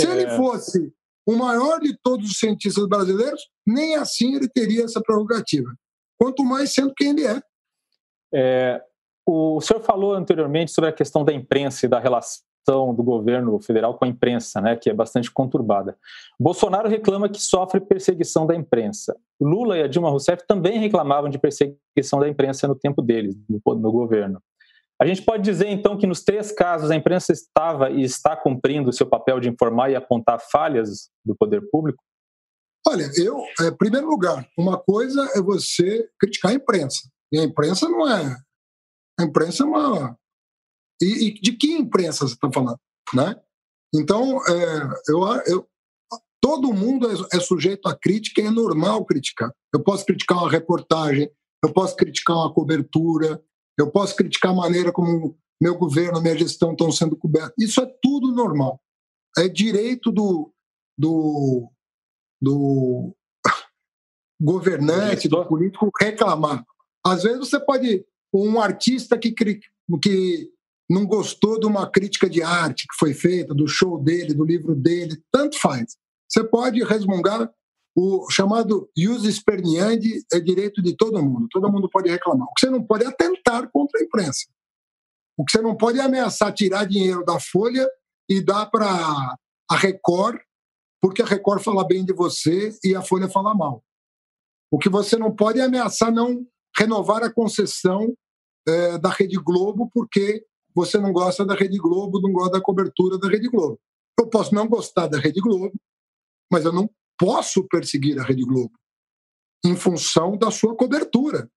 [0.00, 0.10] Se é.
[0.10, 0.92] ele fosse
[1.26, 5.72] o maior de todos os cientistas brasileiros, nem assim ele teria essa prerrogativa.
[6.18, 7.42] Quanto mais sendo quem ele é.
[8.34, 8.82] É,
[9.26, 12.42] o senhor falou anteriormente sobre a questão da imprensa e da relação
[12.94, 15.96] do governo federal com a imprensa, né, que é bastante conturbada.
[16.38, 19.16] Bolsonaro reclama que sofre perseguição da imprensa.
[19.40, 23.74] Lula e a Dilma Rousseff também reclamavam de perseguição da imprensa no tempo deles, no,
[23.74, 24.40] no governo.
[25.02, 28.88] A gente pode dizer, então, que nos três casos a imprensa estava e está cumprindo
[28.88, 32.00] o seu papel de informar e apontar falhas do poder público?
[32.86, 37.00] Olha, eu, é, em primeiro lugar, uma coisa é você criticar a imprensa.
[37.32, 38.36] E a imprensa não é.
[39.18, 40.16] A imprensa é uma.
[41.02, 42.78] E, e de que imprensa você está falando?
[43.12, 43.34] Né?
[43.92, 45.68] Então, é, eu, eu,
[46.40, 49.50] todo mundo é, é sujeito a crítica e é normal criticar.
[49.74, 51.28] Eu posso criticar uma reportagem,
[51.60, 53.42] eu posso criticar uma cobertura,
[53.78, 57.54] eu posso criticar a maneira como meu governo, minha gestão estão sendo cobertos.
[57.58, 58.80] Isso é tudo normal.
[59.38, 60.52] É direito do,
[60.98, 61.70] do,
[62.40, 63.14] do
[64.40, 66.64] governante, do político reclamar.
[67.06, 68.04] Às vezes você pode.
[68.34, 69.60] Um artista que, que
[70.88, 74.74] não gostou de uma crítica de arte que foi feita, do show dele, do livro
[74.74, 75.98] dele, tanto faz.
[76.26, 77.50] Você pode resmungar
[77.94, 82.48] o chamado ius esperniandi é direito de todo mundo, todo mundo pode reclamar.
[82.48, 84.46] O que você não pode é atentar contra a imprensa.
[85.36, 87.86] O que você não pode é ameaçar tirar dinheiro da Folha
[88.28, 89.36] e dar para
[89.70, 90.38] a Record,
[91.00, 93.84] porque a Record fala bem de você e a Folha fala mal.
[94.70, 98.14] O que você não pode é ameaçar não renovar a concessão
[98.66, 103.18] é, da Rede Globo, porque você não gosta da Rede Globo, não gosta da cobertura
[103.18, 103.78] da Rede Globo.
[104.18, 105.72] Eu posso não gostar da Rede Globo,
[106.50, 106.88] mas eu não
[107.18, 108.72] posso perseguir a Rede Globo
[109.64, 111.48] em função da sua cobertura.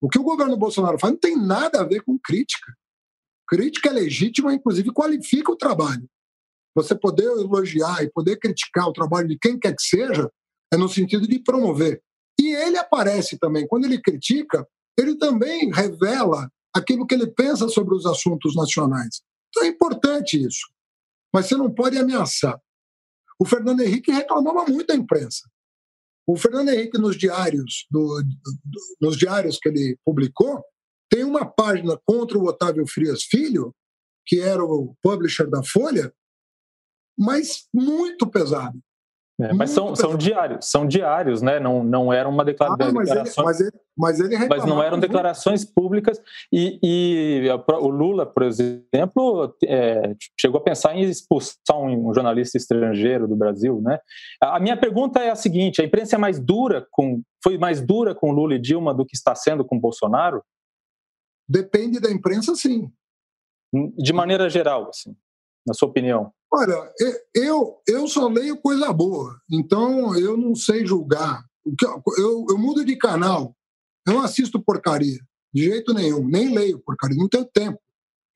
[0.00, 2.72] O que o governo Bolsonaro faz não tem nada a ver com crítica.
[3.48, 6.08] Crítica é legítima, inclusive qualifica o trabalho.
[6.74, 10.30] Você poder elogiar e poder criticar o trabalho de quem quer que seja
[10.72, 12.02] é no sentido de promover.
[12.40, 14.66] E ele aparece também, quando ele critica,
[14.98, 19.22] ele também revela aquilo que ele pensa sobre os assuntos nacionais.
[19.50, 20.66] Então é importante isso.
[21.32, 22.58] Mas você não pode ameaçar.
[23.42, 25.50] O Fernando Henrique reclamava muito da imprensa.
[26.24, 30.64] O Fernando Henrique, nos diários, do, do, nos diários que ele publicou,
[31.10, 33.74] tem uma página contra o Otávio Frias Filho,
[34.24, 36.14] que era o publisher da Folha,
[37.18, 38.80] mas muito pesado.
[39.42, 41.58] É, mas são, são diários, são diários, né?
[41.58, 43.60] Não, não eram uma declara ah, mas declarações.
[43.60, 46.20] Ele, mas, ele, mas, mas não eram declarações públicas.
[46.52, 52.56] E, e, o Lula, por exemplo, é, chegou a pensar em expulsar um, um, jornalista
[52.56, 53.98] estrangeiro do Brasil, né?
[54.40, 58.14] A minha pergunta é a seguinte: a imprensa é mais dura com, foi mais dura
[58.14, 60.42] com Lula e Dilma do que está sendo com Bolsonaro?
[61.48, 62.90] Depende da imprensa, sim.
[63.96, 65.16] De maneira geral, assim,
[65.66, 66.32] na sua opinião.
[66.54, 66.92] Olha,
[67.34, 71.42] eu, eu só leio coisa boa, então eu não sei julgar.
[72.18, 73.56] Eu, eu mudo de canal,
[74.06, 75.18] eu não assisto porcaria,
[75.54, 77.80] de jeito nenhum, nem leio porcaria, não tenho tempo,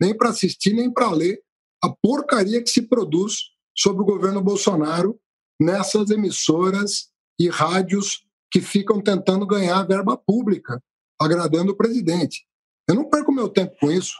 [0.00, 1.42] nem para assistir, nem para ler
[1.84, 5.20] a porcaria que se produz sobre o governo Bolsonaro
[5.60, 10.82] nessas emissoras e rádios que ficam tentando ganhar verba pública,
[11.20, 12.46] agradando o presidente.
[12.88, 14.14] Eu não perco meu tempo com isso.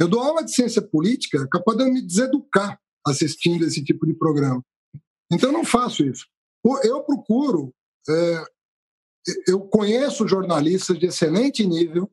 [0.00, 4.62] Eu dou aula de ciência política capaz de me deseducar assistindo esse tipo de programa.
[5.32, 6.26] Então, não faço isso.
[6.82, 7.74] Eu procuro,
[8.08, 8.44] é,
[9.46, 12.10] eu conheço jornalistas de excelente nível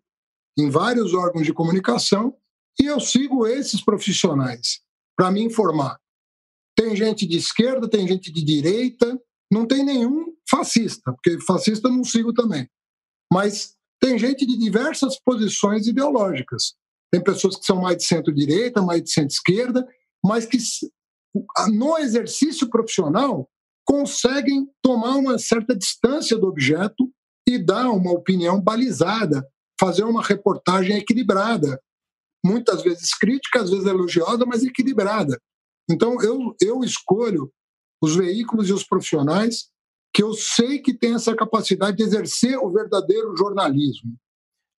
[0.58, 2.36] em vários órgãos de comunicação
[2.80, 4.82] e eu sigo esses profissionais
[5.16, 6.00] para me informar.
[6.76, 9.20] Tem gente de esquerda, tem gente de direita,
[9.52, 12.68] não tem nenhum fascista, porque fascista não sigo também.
[13.32, 16.74] Mas tem gente de diversas posições ideológicas.
[17.12, 19.88] Tem pessoas que são mais de centro-direita, mais de centro-esquerda,
[20.24, 20.58] mas que
[21.74, 23.50] no exercício profissional
[23.86, 27.12] conseguem tomar uma certa distância do objeto
[27.48, 29.46] e dar uma opinião balizada,
[29.80, 31.82] fazer uma reportagem equilibrada,
[32.46, 35.40] muitas vezes crítica, às vezes elogiosa, mas equilibrada.
[35.90, 37.52] Então eu eu escolho
[38.02, 39.70] os veículos e os profissionais
[40.14, 44.16] que eu sei que têm essa capacidade de exercer o verdadeiro jornalismo.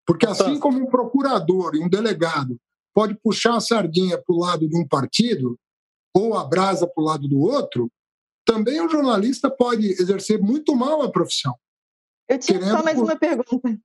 [0.07, 2.59] Porque assim como um procurador e um delegado
[2.95, 5.59] pode puxar a sardinha para o lado de um partido
[6.14, 7.90] ou a brasa para o lado do outro,
[8.45, 11.55] também o jornalista pode exercer muito mal a profissão.
[12.28, 13.78] Eu tinha só mais uma pergunta.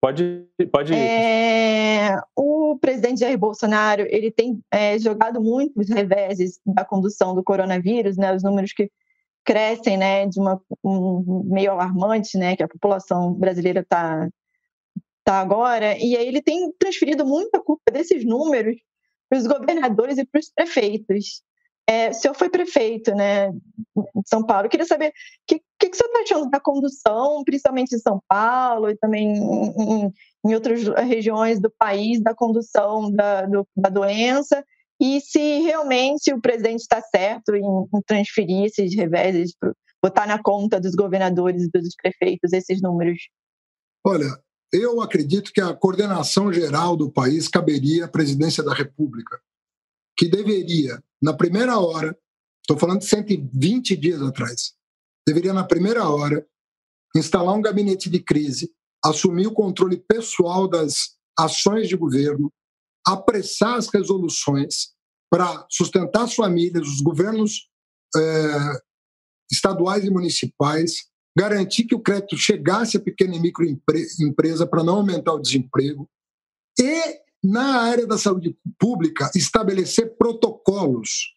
[0.00, 0.92] Pode, pode.
[0.92, 7.44] É, o presidente Jair Bolsonaro ele tem é, jogado muito os reveses da condução do
[7.44, 8.34] coronavírus, né?
[8.34, 8.90] Os números que
[9.44, 10.26] crescem, né?
[10.26, 12.56] De uma um, meio alarmante, né?
[12.56, 14.28] Que a população brasileira está
[15.24, 18.76] tá agora, e aí ele tem transferido muita culpa desses números
[19.28, 21.42] para os governadores e para os prefeitos.
[21.88, 24.66] É, o senhor foi prefeito né, de São Paulo.
[24.66, 25.12] Eu queria saber o
[25.46, 29.32] que, que, que o senhor está achando da condução, principalmente em São Paulo e também
[29.32, 30.12] em,
[30.46, 34.64] em, outras regiões do país, da condução da, do, da doença,
[35.00, 39.52] e se realmente o presidente está certo em, em transferir esses reveses,
[40.00, 43.18] botar na conta dos governadores e dos prefeitos esses números.
[44.04, 44.26] Olha,
[44.72, 49.40] eu acredito que a coordenação geral do país caberia à presidência da República,
[50.16, 52.16] que deveria, na primeira hora,
[52.62, 54.72] estou falando de 120 dias atrás,
[55.26, 56.46] deveria, na primeira hora,
[57.14, 58.72] instalar um gabinete de crise,
[59.04, 62.50] assumir o controle pessoal das ações de governo,
[63.06, 64.92] apressar as resoluções
[65.30, 67.68] para sustentar as famílias, os governos
[68.16, 68.80] eh,
[69.50, 75.32] estaduais e municipais, garantir que o crédito chegasse à pequena e microempresa para não aumentar
[75.32, 76.08] o desemprego
[76.78, 81.34] e, na área da saúde pública, estabelecer protocolos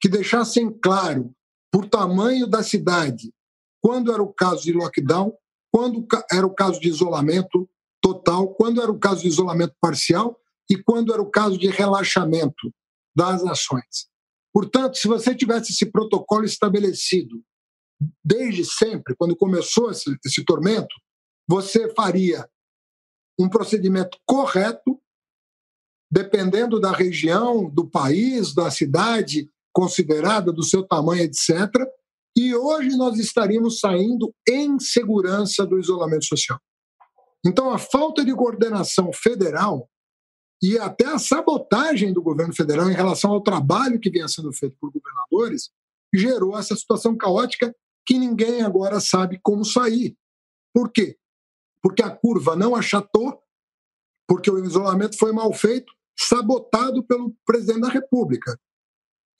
[0.00, 1.34] que deixassem claro,
[1.72, 3.32] por tamanho da cidade,
[3.80, 5.36] quando era o caso de lockdown,
[5.72, 7.68] quando era o caso de isolamento
[8.00, 10.38] total, quando era o caso de isolamento parcial
[10.70, 12.72] e quando era o caso de relaxamento
[13.16, 14.06] das ações.
[14.52, 17.42] Portanto, se você tivesse esse protocolo estabelecido
[18.24, 20.94] desde sempre, quando começou esse, esse tormento,
[21.48, 22.48] você faria
[23.38, 25.00] um procedimento correto,
[26.10, 31.70] dependendo da região, do país, da cidade considerada, do seu tamanho, etc.
[32.36, 36.60] E hoje nós estaríamos saindo em segurança do isolamento social.
[37.44, 39.88] Então, a falta de coordenação federal
[40.62, 44.76] e até a sabotagem do governo federal em relação ao trabalho que vinha sendo feito
[44.80, 45.70] por governadores
[46.14, 47.74] gerou essa situação caótica
[48.06, 50.16] que ninguém agora sabe como sair.
[50.72, 51.16] Por quê?
[51.82, 53.42] Porque a curva não achatou,
[54.26, 58.58] porque o isolamento foi mal feito, sabotado pelo presidente da República.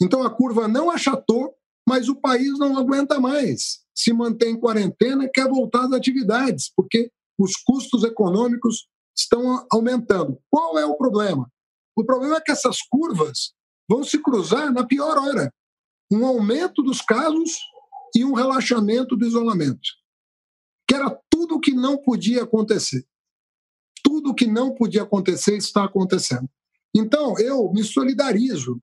[0.00, 1.54] Então a curva não achatou,
[1.88, 3.84] mas o país não aguenta mais.
[3.94, 10.38] Se mantém em quarentena quer voltar às atividades, porque os custos econômicos estão aumentando.
[10.50, 11.50] Qual é o problema?
[11.96, 13.52] O problema é que essas curvas
[13.88, 15.52] vão se cruzar na pior hora.
[16.12, 17.58] Um aumento dos casos
[18.14, 19.88] e um relaxamento do isolamento,
[20.88, 23.04] que era tudo que não podia acontecer.
[24.02, 26.48] Tudo que não podia acontecer está acontecendo.
[26.94, 28.80] Então, eu me solidarizo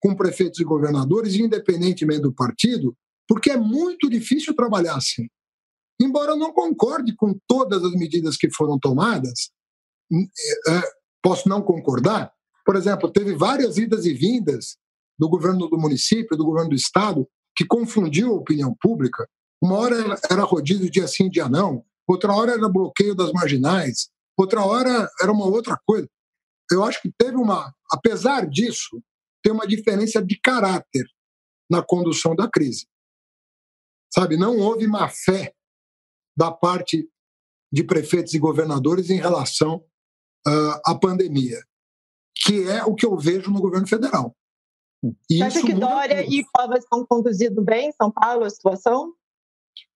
[0.00, 2.94] com prefeitos e governadores, independentemente do partido,
[3.26, 5.26] porque é muito difícil trabalhar assim.
[6.00, 9.50] Embora eu não concorde com todas as medidas que foram tomadas,
[10.12, 10.82] é,
[11.22, 12.32] posso não concordar.
[12.66, 14.76] Por exemplo, teve várias idas e vindas
[15.18, 17.26] do governo do município, do governo do estado,
[17.56, 19.28] que confundiu a opinião pública.
[19.62, 19.96] Uma hora
[20.30, 25.32] era rodízio dia sim, dia não, outra hora era bloqueio das marginais, outra hora era
[25.32, 26.08] uma outra coisa.
[26.70, 29.02] Eu acho que teve uma, apesar disso,
[29.42, 31.06] tem uma diferença de caráter
[31.70, 32.86] na condução da crise.
[34.12, 35.54] Sabe, não houve má fé
[36.36, 37.08] da parte
[37.72, 39.84] de prefeitos e governadores em relação
[40.46, 41.60] uh, à pandemia,
[42.36, 44.36] que é o que eu vejo no governo federal.
[45.30, 46.34] Você acha que Dória tudo.
[46.34, 49.12] e Covas estão conduzindo bem em São Paulo a situação?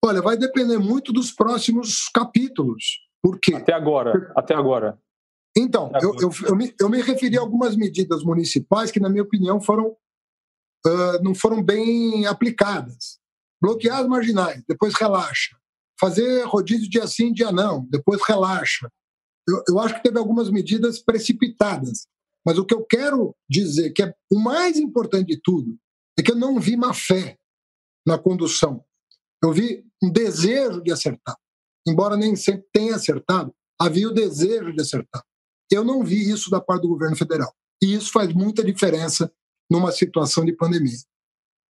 [0.03, 2.99] Olha, vai depender muito dos próximos capítulos.
[3.21, 3.55] Por quê?
[3.55, 4.99] Até agora, até agora.
[5.57, 6.25] Então, até eu, agora.
[6.25, 9.95] Eu, eu, me, eu me referi a algumas medidas municipais que, na minha opinião, foram,
[10.85, 13.19] uh, não foram bem aplicadas.
[13.61, 15.57] Bloquear as marginais, depois relaxa.
[15.99, 18.89] Fazer rodízio dia sim, dia não, depois relaxa.
[19.47, 22.07] Eu, eu acho que teve algumas medidas precipitadas.
[22.45, 25.77] Mas o que eu quero dizer, que é o mais importante de tudo,
[26.17, 27.37] é que eu não vi má fé
[28.05, 28.83] na condução.
[29.43, 31.37] Eu vi um desejo de acertar.
[31.87, 35.23] Embora nem sempre tenha acertado, havia o desejo de acertar.
[35.71, 37.53] Eu não vi isso da parte do governo federal.
[37.81, 39.31] E isso faz muita diferença
[39.69, 40.97] numa situação de pandemia.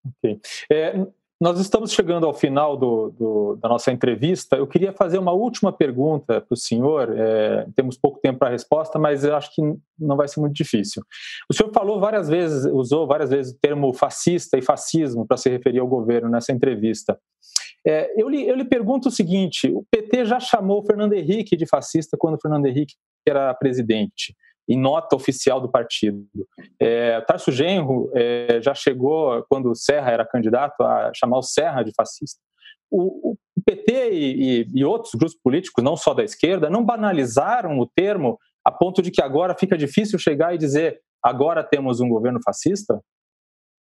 [0.07, 0.41] Ok.
[0.71, 1.07] É,
[1.41, 4.57] nós estamos chegando ao final do, do, da nossa entrevista.
[4.57, 7.17] Eu queria fazer uma última pergunta para o senhor.
[7.17, 9.63] É, temos pouco tempo para a resposta, mas eu acho que
[9.97, 11.03] não vai ser muito difícil.
[11.49, 15.49] O senhor falou várias vezes, usou várias vezes o termo fascista e fascismo para se
[15.49, 17.17] referir ao governo nessa entrevista.
[17.87, 21.67] É, eu, lhe, eu lhe pergunto o seguinte: o PT já chamou Fernando Henrique de
[21.67, 24.35] fascista quando Fernando Henrique era presidente
[24.69, 26.27] em nota oficial do partido.
[26.79, 31.83] É, Tarso Genro é, já chegou, quando o Serra era candidato, a chamar o Serra
[31.83, 32.41] de fascista.
[32.91, 37.79] O, o PT e, e, e, outros grupos políticos, não só da esquerda, não banalizaram
[37.79, 42.09] o termo a ponto de que agora fica difícil chegar e dizer agora temos um
[42.09, 43.03] governo fascista?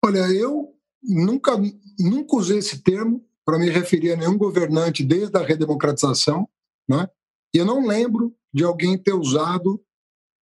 [0.05, 1.51] Olha, eu nunca,
[1.99, 6.47] nunca usei esse termo para me referir a nenhum governante desde a redemocratização,
[6.87, 7.07] né?
[7.53, 9.83] e eu não lembro de alguém ter usado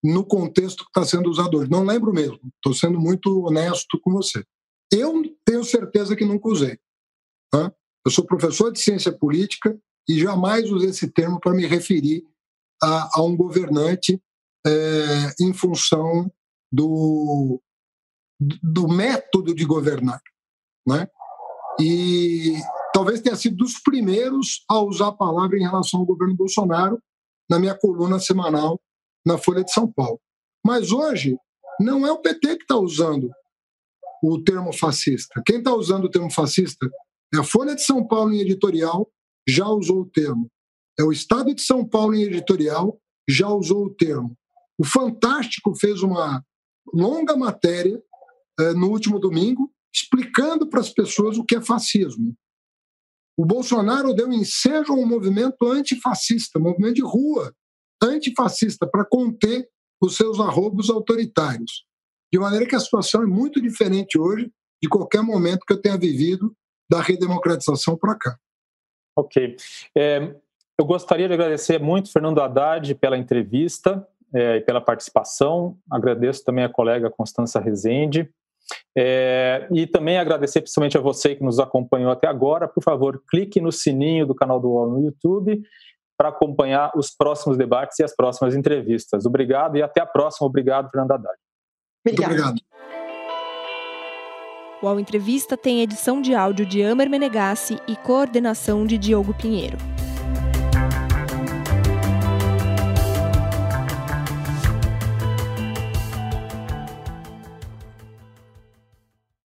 [0.03, 1.71] no contexto que está sendo usado hoje.
[1.71, 4.43] Não lembro mesmo, estou sendo muito honesto com você.
[4.91, 6.77] Eu tenho certeza que nunca usei.
[7.51, 7.71] Tá?
[8.05, 9.77] Eu sou professor de ciência política
[10.07, 12.25] e jamais usei esse termo para me referir
[12.81, 14.21] a, a um governante
[14.65, 16.31] é, em função
[16.71, 17.61] do,
[18.39, 20.21] do método de governar.
[20.87, 21.07] Né?
[21.79, 22.55] E
[22.93, 27.01] talvez tenha sido dos primeiros a usar a palavra em relação ao governo Bolsonaro
[27.49, 28.79] na minha coluna semanal
[29.27, 30.19] na Folha de São Paulo.
[30.65, 31.37] Mas hoje
[31.79, 33.29] não é o PT que está usando
[34.23, 35.41] o termo fascista.
[35.45, 36.89] Quem está usando o termo fascista
[37.33, 39.11] é a Folha de São Paulo em editorial,
[39.47, 40.49] já usou o termo.
[40.97, 42.99] É o Estado de São Paulo em editorial,
[43.29, 44.35] já usou o termo.
[44.79, 46.43] O Fantástico fez uma
[46.93, 48.01] longa matéria
[48.59, 52.33] eh, no último domingo explicando para as pessoas o que é fascismo.
[53.35, 57.53] O Bolsonaro deu ensejo a um movimento antifascista, movimento de rua
[58.01, 59.67] antifascista, para conter
[60.01, 61.85] os seus arrobos autoritários.
[62.31, 65.97] De maneira que a situação é muito diferente hoje de qualquer momento que eu tenha
[65.97, 66.53] vivido
[66.89, 68.37] da redemocratização para cá.
[69.15, 69.55] Ok.
[69.97, 70.35] É,
[70.79, 75.77] eu gostaria de agradecer muito Fernando Haddad pela entrevista é, e pela participação.
[75.91, 78.29] Agradeço também a colega Constança Rezende.
[78.95, 82.67] É, e também agradecer principalmente a você que nos acompanhou até agora.
[82.67, 85.63] Por favor, clique no sininho do canal do UOL no YouTube
[86.17, 89.25] para acompanhar os próximos debates e as próximas entrevistas.
[89.25, 90.47] Obrigado e até a próxima.
[90.47, 91.35] Obrigado, Fernando Haddad.
[92.05, 92.29] Obrigado.
[92.29, 92.67] Muito obrigado.
[94.81, 99.96] O UOL Entrevista tem edição de áudio de Amer Menegassi e coordenação de Diogo Pinheiro.